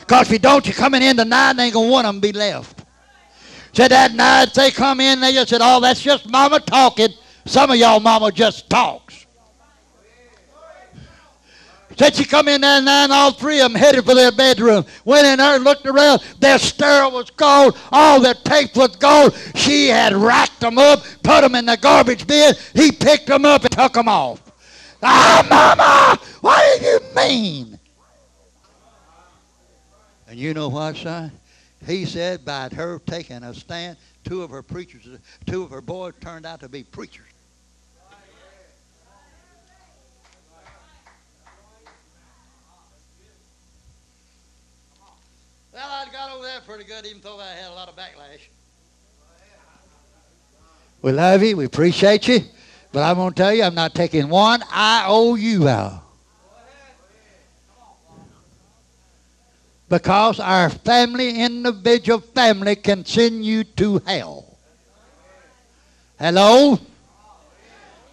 Because 0.00 0.26
if 0.26 0.32
you 0.32 0.38
don't, 0.40 0.66
you're 0.66 0.74
coming 0.74 1.02
in 1.02 1.18
tonight 1.18 1.50
and 1.50 1.60
ain't 1.60 1.74
going 1.74 1.86
to 1.86 1.92
one 1.92 2.04
of 2.04 2.14
them 2.14 2.20
be 2.20 2.32
left. 2.32 2.77
Said 3.78 3.92
that 3.92 4.12
night 4.12 4.52
they 4.54 4.72
come 4.72 4.98
in, 4.98 5.20
they 5.20 5.32
just 5.32 5.50
said, 5.50 5.60
oh, 5.62 5.78
that's 5.78 6.02
just 6.02 6.28
mama 6.28 6.58
talking. 6.58 7.10
Some 7.44 7.70
of 7.70 7.76
y'all 7.76 8.00
mama 8.00 8.32
just 8.32 8.68
talks. 8.68 9.24
Said 11.96 12.16
she 12.16 12.24
come 12.24 12.48
in 12.48 12.62
there 12.62 12.82
and 12.82 13.12
all 13.12 13.30
three 13.30 13.60
of 13.60 13.70
them 13.70 13.80
headed 13.80 14.04
for 14.04 14.16
their 14.16 14.32
bedroom. 14.32 14.84
Went 15.04 15.28
in 15.28 15.38
there, 15.38 15.54
and 15.54 15.62
looked 15.62 15.86
around. 15.86 16.22
Their 16.40 16.58
sterile 16.58 17.12
was 17.12 17.30
gone. 17.30 17.70
All 17.92 18.20
their 18.20 18.34
tape 18.34 18.74
was 18.74 18.96
gone. 18.96 19.30
She 19.54 19.86
had 19.86 20.12
racked 20.12 20.58
them 20.58 20.76
up, 20.76 21.04
put 21.22 21.42
them 21.42 21.54
in 21.54 21.64
the 21.64 21.76
garbage 21.76 22.26
bin. 22.26 22.54
He 22.74 22.90
picked 22.90 23.28
them 23.28 23.44
up 23.44 23.62
and 23.62 23.70
took 23.70 23.92
them 23.92 24.08
off. 24.08 24.42
Ah, 25.04 25.46
Mama, 25.48 26.20
what 26.40 26.80
do 26.80 26.84
you 26.84 27.00
mean? 27.14 27.78
And 30.26 30.36
you 30.36 30.52
know 30.52 30.68
what, 30.68 30.96
son? 30.96 31.30
He 31.86 32.04
said 32.04 32.44
by 32.44 32.68
her 32.70 32.98
taking 33.06 33.42
a 33.42 33.54
stand, 33.54 33.96
two 34.24 34.42
of 34.42 34.50
her 34.50 34.62
preachers, 34.62 35.06
two 35.46 35.62
of 35.62 35.70
her 35.70 35.80
boys 35.80 36.14
turned 36.20 36.44
out 36.44 36.60
to 36.60 36.68
be 36.68 36.82
preachers. 36.82 37.24
Well, 45.72 45.86
I 45.88 46.10
got 46.10 46.32
over 46.32 46.44
that 46.44 46.66
pretty 46.66 46.82
good, 46.82 47.06
even 47.06 47.20
though 47.22 47.38
I 47.38 47.50
had 47.50 47.70
a 47.70 47.74
lot 47.74 47.88
of 47.88 47.94
backlash. 47.94 48.40
We 51.02 51.12
love 51.12 51.40
you. 51.44 51.56
We 51.56 51.66
appreciate 51.66 52.26
you. 52.26 52.40
But 52.90 53.04
I'm 53.04 53.14
going 53.14 53.32
to 53.32 53.36
tell 53.36 53.54
you, 53.54 53.62
I'm 53.62 53.76
not 53.76 53.94
taking 53.94 54.28
one 54.28 54.62
IOU 54.74 55.68
out. 55.68 56.07
Because 59.88 60.38
our 60.38 60.68
family, 60.68 61.40
individual 61.40 62.20
family, 62.20 62.76
can 62.76 63.04
send 63.04 63.44
you 63.44 63.64
to 63.64 63.98
hell. 64.00 64.58
Hello? 66.18 66.78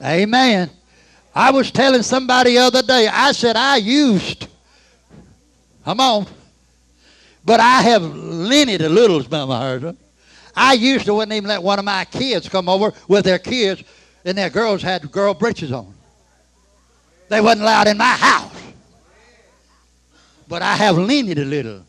Amen. 0.02 0.70
I 1.34 1.52
was 1.52 1.72
telling 1.72 2.02
somebody 2.02 2.54
the 2.54 2.60
other 2.60 2.82
day, 2.82 3.08
I 3.08 3.34
said 3.34 3.58
I 3.58 3.78
used, 3.78 4.48
come 5.84 6.00
on, 6.00 6.28
but 7.44 7.60
I 7.60 7.82
have 7.82 8.04
lineed 8.04 8.82
a 8.82 8.90
little 8.90 9.22
my 9.30 9.58
husband. 9.58 9.98
I 10.56 10.74
used 10.74 11.06
to 11.08 11.14
wouldn't 11.14 11.34
even 11.34 11.50
let 11.50 11.62
one 11.62 11.78
of 11.78 11.84
my 11.84 12.06
kids 12.06 12.48
come 12.48 12.70
over 12.70 12.94
with 13.10 13.26
their 13.26 13.40
kids, 13.40 13.84
and 14.24 14.38
their 14.38 14.50
girls 14.50 14.82
had 14.82 15.12
girl 15.12 15.34
breeches 15.34 15.74
on. 15.74 15.94
They 17.28 17.42
wasn't 17.42 17.64
allowed 17.64 17.88
in 17.88 17.98
my 17.98 18.06
house. 18.06 18.65
But 20.48 20.62
I 20.62 20.76
have 20.76 20.98
leaned 20.98 21.38
a 21.38 21.46
little. 21.46 21.84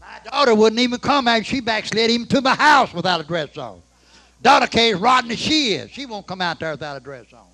My 0.00 0.20
daughter 0.30 0.54
wouldn't 0.54 0.80
even 0.80 0.98
come 0.98 1.28
out. 1.28 1.44
She 1.44 1.60
backslid 1.60 2.10
even 2.10 2.26
to 2.28 2.40
my 2.40 2.54
house 2.54 2.92
without 2.94 3.20
a 3.20 3.24
dress 3.24 3.56
on. 3.58 3.82
Daughter 4.40 4.66
came 4.66 4.98
rotten 4.98 5.30
as 5.30 5.38
she 5.38 5.74
is. 5.74 5.90
She 5.90 6.06
won't 6.06 6.26
come 6.26 6.40
out 6.40 6.60
there 6.60 6.70
without 6.70 6.96
a 6.96 7.00
dress 7.00 7.26
on. 7.32 7.44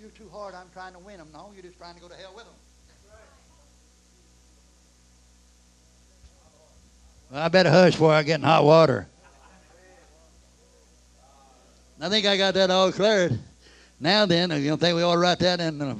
You're 0.00 0.10
too 0.10 0.28
hard. 0.32 0.54
I'm 0.54 0.68
trying 0.72 0.92
to 0.92 0.98
win 1.00 1.18
them. 1.18 1.28
No, 1.32 1.50
you're 1.54 1.64
just 1.64 1.78
trying 1.78 1.94
to 1.96 2.00
go 2.00 2.08
to 2.08 2.14
hell 2.14 2.32
with 2.34 2.44
them. 2.44 2.54
I 7.30 7.48
better 7.48 7.70
hush 7.70 7.92
before 7.92 8.12
I 8.12 8.22
get 8.22 8.36
in 8.36 8.42
hot 8.42 8.64
water. 8.64 9.06
I 12.00 12.08
think 12.08 12.26
I 12.26 12.36
got 12.36 12.54
that 12.54 12.70
all 12.70 12.92
cleared. 12.92 13.38
Now 14.00 14.24
then, 14.26 14.50
you 14.50 14.68
don't 14.68 14.78
think 14.78 14.96
we 14.96 15.02
ought 15.02 15.14
to 15.14 15.18
write 15.18 15.40
that 15.40 15.60
in 15.60 15.78
the 15.78 15.96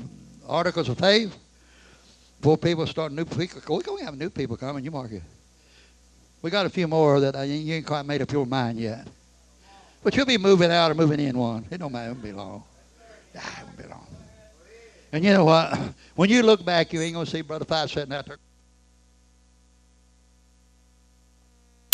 articles 0.46 0.88
of 0.88 0.98
faith? 0.98 1.36
Before 2.40 2.56
people 2.56 2.86
start 2.86 3.10
new 3.10 3.24
people, 3.24 3.60
we're 3.68 3.82
going 3.82 3.98
to 3.98 4.04
have 4.04 4.16
new 4.16 4.30
people 4.30 4.56
coming. 4.56 4.84
You 4.84 4.92
mark 4.92 5.10
it. 5.10 5.22
We 6.40 6.50
got 6.50 6.66
a 6.66 6.70
few 6.70 6.86
more 6.86 7.18
that 7.18 7.34
uh, 7.34 7.42
you 7.42 7.74
ain't 7.74 7.86
quite 7.86 8.06
made 8.06 8.22
up 8.22 8.30
your 8.30 8.46
mind 8.46 8.78
yet. 8.78 9.08
But 10.04 10.14
you'll 10.14 10.26
be 10.26 10.38
moving 10.38 10.70
out 10.70 10.92
or 10.92 10.94
moving 10.94 11.18
in 11.18 11.36
one. 11.36 11.66
It 11.68 11.78
don't 11.78 11.90
matter. 11.90 12.10
It 12.10 12.12
won't 12.12 12.22
be 12.22 12.32
long. 12.32 12.62
Ah, 13.36 13.60
it 13.60 13.64
won't 13.64 13.78
be 13.78 13.84
long. 13.84 14.06
And 15.10 15.24
you 15.24 15.32
know 15.32 15.44
what? 15.44 15.76
When 16.14 16.30
you 16.30 16.44
look 16.44 16.64
back, 16.64 16.92
you 16.92 17.00
ain't 17.00 17.14
going 17.14 17.26
to 17.26 17.30
see 17.30 17.40
Brother 17.40 17.64
Five 17.64 17.90
sitting 17.90 18.12
out 18.14 18.26
there. 18.26 18.38